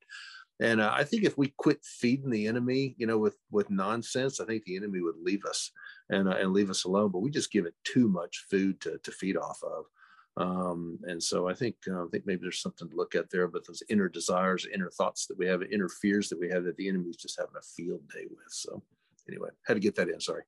[0.60, 4.40] And uh, I think if we quit feeding the enemy, you know, with with nonsense,
[4.40, 5.70] I think the enemy would leave us
[6.10, 7.10] and uh, and leave us alone.
[7.10, 9.86] But we just give it too much food to to feed off of.
[10.40, 13.46] Um, and so I think uh, I think maybe there's something to look at there.
[13.46, 16.76] But those inner desires, inner thoughts that we have, inner fears that we have, that
[16.76, 18.52] the enemy's just having a field day with.
[18.52, 18.82] So
[19.28, 20.20] anyway, had to get that in.
[20.20, 20.42] Sorry.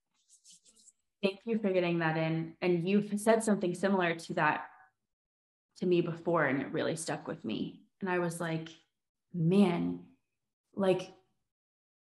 [1.22, 2.54] Thank you for getting that in.
[2.62, 4.64] And you've said something similar to that
[5.78, 7.82] to me before, and it really stuck with me.
[8.00, 8.68] And I was like,
[9.32, 10.00] man,
[10.74, 11.12] like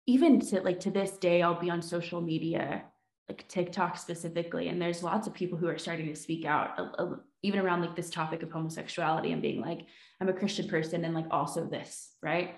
[0.06, 2.84] even to like to this day, I'll be on social media,
[3.30, 6.88] like TikTok specifically, and there's lots of people who are starting to speak out, uh,
[6.98, 7.14] uh,
[7.44, 9.82] even around like this topic of homosexuality and being like,
[10.20, 12.56] I'm a Christian person, and like also this, right?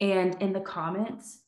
[0.00, 1.38] And in the comments,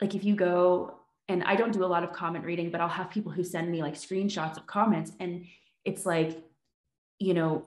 [0.00, 2.88] like if you go and I don't do a lot of comment reading, but I'll
[2.88, 5.44] have people who send me like screenshots of comments, and
[5.84, 6.42] it's like,
[7.18, 7.66] you know,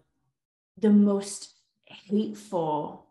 [0.79, 1.53] the most
[1.85, 3.05] hateful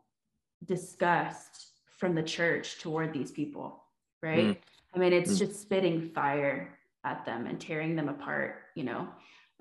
[0.64, 3.84] disgust from the church toward these people,
[4.20, 4.46] right?
[4.46, 4.56] Mm.
[4.96, 5.38] I mean, it's mm.
[5.38, 9.08] just spitting fire at them and tearing them apart, you know.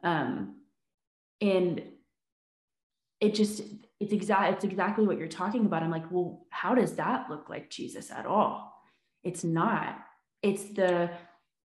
[0.04, 0.58] Um,
[1.42, 1.82] and
[3.20, 3.64] it just
[4.00, 5.84] it's exact it's exactly what you're talking about.
[5.84, 8.74] I'm like, well, how does that look like Jesus at all?
[9.24, 9.98] It's not.
[10.42, 11.10] It's the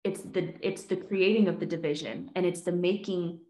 [0.04, 3.40] it's the it's the creating of the division and it's the making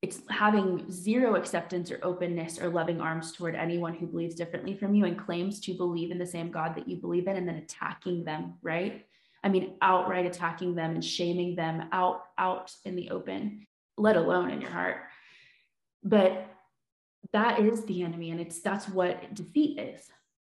[0.00, 4.94] it's having zero acceptance or openness or loving arms toward anyone who believes differently from
[4.96, 7.56] you and claims to believe in the same God that you believe in and then
[7.56, 9.06] attacking them, right?
[9.44, 13.66] I mean, outright attacking them and shaming them out out in the open,
[13.96, 14.98] let alone in your heart.
[16.04, 16.48] But
[17.32, 20.02] that is the enemy and it's that's what defeat is,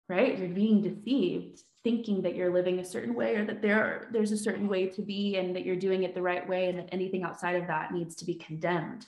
[0.10, 0.38] right?
[0.38, 4.38] You're being deceived thinking that you're living a certain way or that there there's a
[4.38, 7.24] certain way to be and that you're doing it the right way and that anything
[7.24, 9.06] outside of that needs to be condemned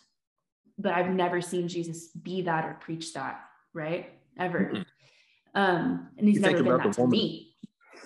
[0.78, 3.42] but I've never seen Jesus be that or preach that,
[3.74, 4.10] right?
[4.38, 4.72] Ever.
[4.74, 4.82] Mm-hmm.
[5.56, 7.55] Um, and he's you never been that to woman, me.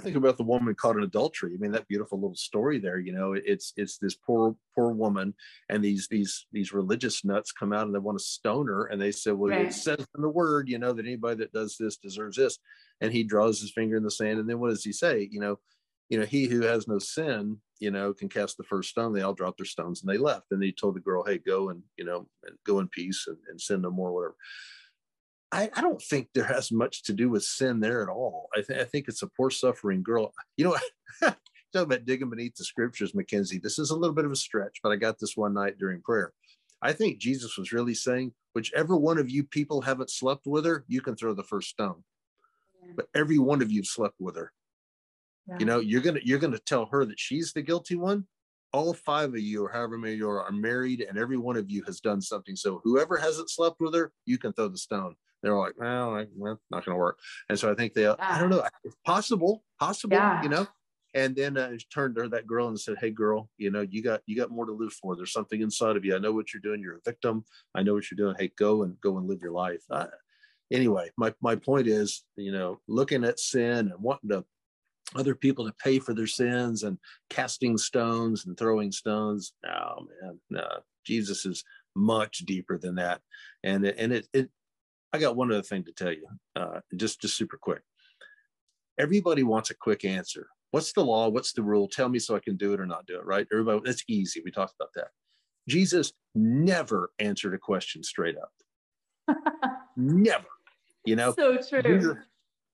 [0.02, 1.54] Think about the woman caught in adultery.
[1.54, 3.00] I mean, that beautiful little story there.
[3.00, 5.34] You know, it's it's this poor poor woman,
[5.70, 9.02] and these these these religious nuts come out and they want to stone her, and
[9.02, 9.68] they said, "Well, right.
[9.68, 12.60] it says in the word, you know, that anybody that does this deserves this."
[13.02, 15.28] And he draws his finger in the sand, and then what does he say?
[15.32, 15.60] You know,
[16.10, 19.14] you know, he who has no sin, you know, can cast the first stone.
[19.14, 20.48] They all dropped their stones and they left.
[20.52, 22.28] And he told the girl, hey, go and, you know,
[22.66, 24.36] go in peace and, and sin no more, whatever.
[25.52, 28.50] I, I, don't think there has much to do with sin there at all.
[28.56, 30.32] I, th- I think it's a poor suffering girl.
[30.58, 30.78] You know,
[31.22, 31.36] talking
[31.74, 33.60] about digging beneath the scriptures, Mackenzie.
[33.60, 36.02] This is a little bit of a stretch, but I got this one night during
[36.02, 36.34] prayer.
[36.82, 40.86] I think Jesus was really saying, whichever one of you people haven't slept with her,
[40.88, 42.04] you can throw the first stone.
[42.96, 44.52] but every one of you have slept with her.
[45.48, 45.58] Yeah.
[45.60, 48.28] You know, you're gonna you're gonna tell her that she's the guilty one.
[48.72, 51.72] All five of you, or however many you are, are married, and every one of
[51.72, 52.56] you has done something.
[52.56, 55.16] So whoever hasn't slept with her, you can throw the stone.
[55.42, 57.20] They're like, well, I, well not going to work.
[57.50, 58.16] And so I think they, yeah.
[58.20, 60.44] I don't know, it's possible, possible, yeah.
[60.44, 60.68] you know.
[61.16, 64.22] And then uh, turned to that girl and said, "Hey, girl, you know, you got
[64.28, 65.16] you got more to live for.
[65.16, 66.16] There's something inside of you.
[66.16, 66.82] I know what you're doing.
[66.82, 67.44] You're a victim.
[67.74, 68.36] I know what you're doing.
[68.38, 70.06] Hey, go and go and live your life." Uh,
[70.72, 74.46] anyway, my my point is, you know, looking at sin and wanting to
[75.16, 76.98] other people to pay for their sins and
[77.30, 79.54] casting stones and throwing stones.
[79.66, 80.68] Oh man, no,
[81.06, 81.64] Jesus is
[81.96, 83.22] much deeper than that.
[83.64, 84.50] And it, and it, it
[85.12, 87.82] I got one other thing to tell you, uh, just just super quick.
[89.00, 90.48] Everybody wants a quick answer.
[90.72, 91.30] What's the law?
[91.30, 91.88] What's the rule?
[91.88, 93.26] Tell me so I can do it or not do it.
[93.26, 93.48] Right?
[93.52, 94.42] Everybody, that's easy.
[94.44, 95.08] We talked about that.
[95.68, 99.38] Jesus never answered a question straight up.
[99.98, 100.46] never.
[101.06, 101.34] You know.
[101.38, 101.82] So true.
[101.82, 102.18] Jesus,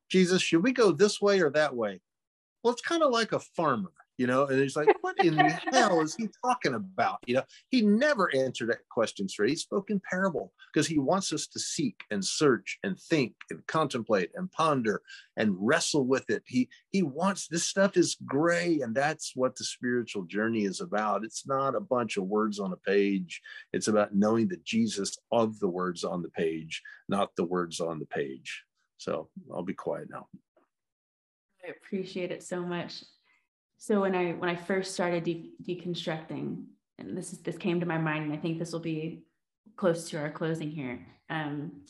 [0.09, 2.01] Jesus, should we go this way or that way?
[2.65, 5.59] well, it's kind of like a farmer, you know, and he's like, what in the
[5.71, 7.19] hell is he talking about?
[7.25, 9.49] You know, he never answered that question straight.
[9.49, 13.65] He spoke in parable because he wants us to seek and search and think and
[13.67, 15.01] contemplate and ponder
[15.37, 16.43] and wrestle with it.
[16.45, 21.23] He he wants this stuff is gray, and that's what the spiritual journey is about.
[21.23, 23.41] It's not a bunch of words on a page.
[23.73, 27.99] It's about knowing the Jesus of the words on the page, not the words on
[27.99, 28.63] the page.
[28.97, 30.27] So I'll be quiet now.
[31.65, 33.03] I appreciate it so much.
[33.77, 36.65] So when I when I first started de- deconstructing,
[36.97, 39.23] and this is this came to my mind, and I think this will be
[39.75, 41.05] close to our closing here.
[41.29, 41.83] Um,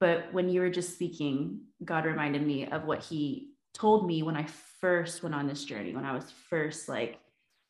[0.00, 4.36] but when you were just speaking, God reminded me of what He told me when
[4.36, 4.46] I
[4.80, 5.94] first went on this journey.
[5.94, 7.18] When I was first like,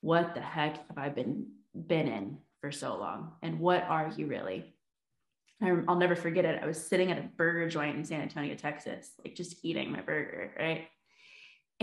[0.01, 3.33] "What the heck have I been been in for so long?
[3.43, 4.75] And what are you really?"
[5.63, 6.63] I'll never forget it.
[6.63, 10.01] I was sitting at a burger joint in San Antonio, Texas, like just eating my
[10.01, 10.89] burger, right?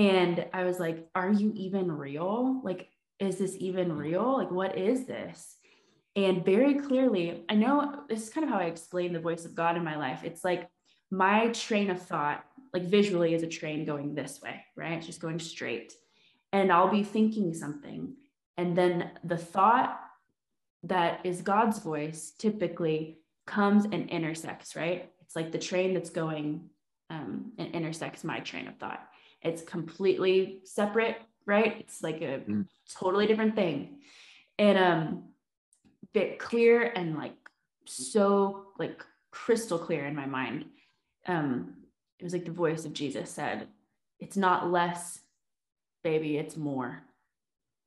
[0.01, 2.59] And I was like, Are you even real?
[2.63, 2.89] Like,
[3.19, 4.37] is this even real?
[4.37, 5.57] Like, what is this?
[6.15, 9.53] And very clearly, I know this is kind of how I explain the voice of
[9.53, 10.21] God in my life.
[10.23, 10.67] It's like
[11.11, 12.43] my train of thought,
[12.73, 14.93] like visually, is a train going this way, right?
[14.93, 15.93] It's just going straight.
[16.51, 18.15] And I'll be thinking something.
[18.57, 19.99] And then the thought
[20.83, 25.11] that is God's voice typically comes and intersects, right?
[25.21, 26.69] It's like the train that's going
[27.11, 29.11] um, and intersects my train of thought.
[29.41, 31.77] It's completely separate, right?
[31.79, 32.65] It's like a mm.
[32.99, 34.01] totally different thing.
[34.57, 35.23] And um
[36.13, 37.35] bit clear and like
[37.85, 40.65] so like crystal clear in my mind.
[41.27, 41.75] Um,
[42.19, 43.67] it was like the voice of Jesus said,
[44.19, 45.19] It's not less,
[46.03, 47.03] baby, it's more.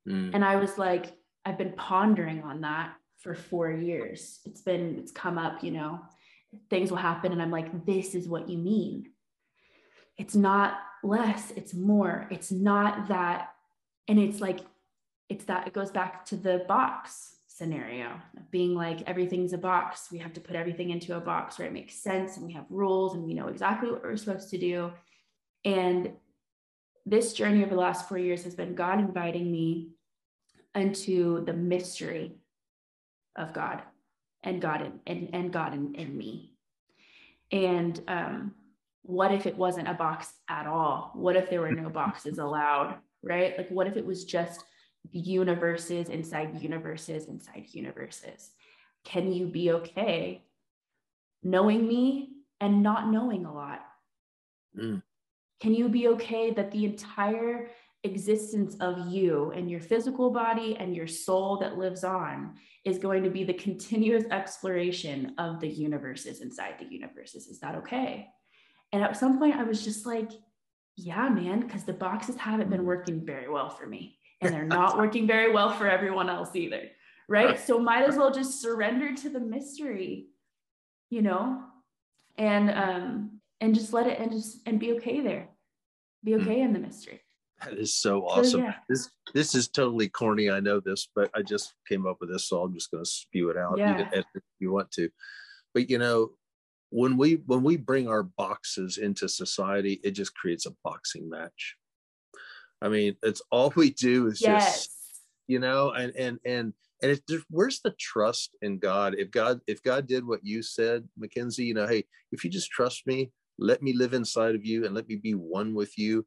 [0.09, 0.31] Mm.
[0.35, 1.13] And I was like,
[1.45, 4.41] I've been pondering on that for four years.
[4.45, 6.01] It's been, it's come up, you know,
[6.71, 7.33] things will happen.
[7.33, 9.11] And I'm like, this is what you mean.
[10.19, 12.27] It's not less, it's more.
[12.31, 13.51] It's not that.
[14.09, 14.61] And it's like,
[15.29, 20.09] it's that it goes back to the box scenario being like everything's a box.
[20.11, 22.67] We have to put everything into a box where it makes sense and we have
[22.69, 24.93] rules and we know exactly what we're supposed to do.
[25.65, 26.13] And
[27.07, 29.91] this journey over the last four years has been God inviting me
[30.75, 32.33] into the mystery
[33.37, 33.83] of God
[34.43, 36.55] and God in, and, and God in, in me.
[37.53, 38.55] And um,
[39.05, 41.13] what if it wasn't a box at all?
[41.15, 43.57] What if there were no boxes allowed, right?
[43.57, 44.65] Like, what if it was just
[45.13, 48.51] universes inside universes inside universes?
[49.05, 50.43] Can you be okay
[51.43, 52.31] knowing me
[52.61, 53.81] and not knowing a lot?
[54.79, 55.03] Mm.
[55.61, 57.69] Can you be okay that the entire
[58.05, 63.23] existence of you and your physical body and your soul that lives on is going
[63.23, 67.47] to be the continuous exploration of the universes inside the universes.
[67.47, 68.29] Is that okay?
[68.95, 70.31] And at some point, I was just like,
[70.97, 74.21] yeah, man, because the boxes haven't been working very well for me.
[74.41, 76.83] And they're not working very well for everyone else either.
[77.29, 77.59] Right.
[77.59, 80.29] So might as well just surrender to the mystery,
[81.11, 81.61] you know,
[82.39, 85.49] and um, and just let it and just and be okay there.
[86.23, 86.43] Be hmm.
[86.43, 87.21] okay in the mystery.
[87.65, 88.45] That is so awesome.
[88.45, 88.75] So, yeah.
[88.89, 90.51] This this is totally corny.
[90.51, 93.11] I know this, but I just came up with this, so I'm just going to
[93.11, 93.77] spew it out.
[93.77, 94.09] Yeah.
[94.13, 94.25] if
[94.61, 95.09] you want to,
[95.73, 96.31] but you know,
[96.95, 101.75] when we when we bring our boxes into society, it just creates a boxing match.
[102.81, 104.77] I mean, it's all we do is yes.
[104.77, 104.91] just
[105.49, 106.73] you know, and and and
[107.03, 109.17] and it, where's the trust in God?
[109.19, 112.71] If God if God did what you said, Mackenzie, you know, hey, if you just
[112.71, 116.25] trust me, let me live inside of you and let me be one with you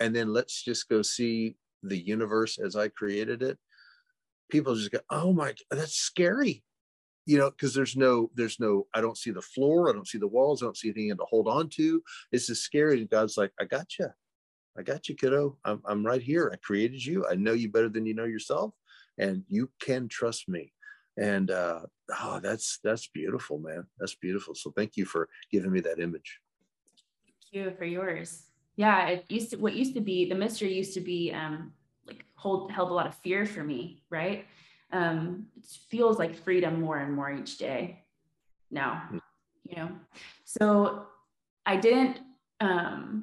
[0.00, 3.58] and then let's just go see the universe as I created it.
[4.50, 6.62] People just go, oh my, that's scary.
[7.28, 10.16] You know, because there's no, there's no, I don't see the floor, I don't see
[10.16, 12.02] the walls, I don't see anything to hold on to.
[12.32, 13.00] It's just scary.
[13.00, 14.08] And God's like, I got you.
[14.78, 15.58] I got you, kiddo.
[15.62, 16.50] I'm, I'm right here.
[16.50, 17.26] I created you.
[17.30, 18.72] I know you better than you know yourself,
[19.18, 20.72] and you can trust me.
[21.18, 21.80] And uh,
[22.18, 23.84] oh, that's that's beautiful, man.
[23.98, 24.54] That's beautiful.
[24.54, 26.40] So thank you for giving me that image.
[27.26, 28.44] Thank you for yours.
[28.76, 31.72] Yeah, it used to what used to be the mystery used to be um,
[32.06, 34.46] like hold held a lot of fear for me, right?
[34.92, 38.04] Um, it feels like freedom more and more each day
[38.70, 39.18] now, hmm.
[39.64, 39.90] you know.
[40.44, 41.06] So
[41.66, 42.20] I didn't
[42.60, 43.22] um,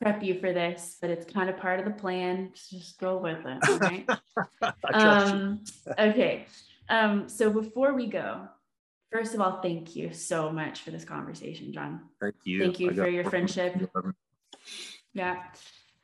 [0.00, 2.50] prep you for this, but it's kind of part of the plan.
[2.70, 3.80] Just go with it.
[3.80, 4.08] Right?
[4.94, 5.64] um,
[5.98, 6.46] okay.
[6.88, 8.48] Um, so before we go,
[9.10, 12.02] first of all, thank you so much for this conversation, John.
[12.20, 12.60] Thank you.
[12.60, 13.90] Thank you for your friendship.
[15.12, 15.42] Yeah.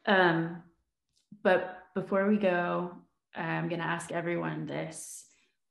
[0.07, 0.63] Um,
[1.43, 2.97] but before we go,
[3.35, 5.27] I'm going to ask everyone this.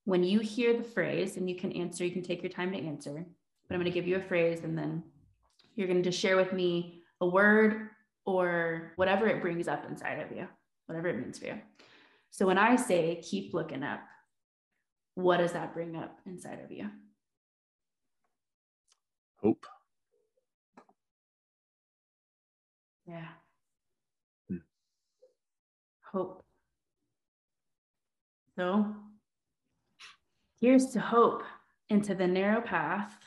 [0.06, 2.78] When you hear the phrase, and you can answer, you can take your time to
[2.78, 5.04] answer, but I'm going to give you a phrase and then
[5.76, 7.90] you're going to just share with me a word
[8.26, 10.48] or whatever it brings up inside of you,
[10.88, 11.60] whatever it means for you.
[12.32, 14.02] So when I say keep looking up,
[15.16, 16.90] what does that bring up inside of you?
[19.42, 19.66] Hope.
[23.08, 23.28] Yeah.
[24.50, 24.58] Hmm.
[26.12, 26.43] Hope.
[28.56, 28.86] So
[30.60, 31.44] here's to hope
[31.90, 33.18] into the narrow path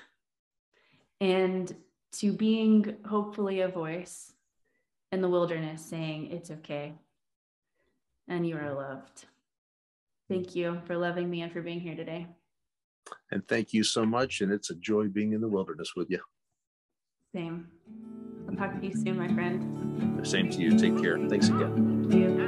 [1.20, 1.74] and
[2.12, 4.32] to being hopefully a voice
[5.12, 6.94] in the wilderness saying, It's okay.
[8.28, 9.26] And you are loved.
[10.28, 12.26] Thank you for loving me and for being here today.
[13.30, 14.40] And thank you so much.
[14.40, 16.20] And it's a joy being in the wilderness with you.
[17.32, 17.68] Same.
[18.48, 20.26] I'll talk to you soon, my friend.
[20.26, 20.76] Same to you.
[20.76, 21.18] Take care.
[21.28, 22.08] Thanks again.
[22.10, 22.45] Thank you.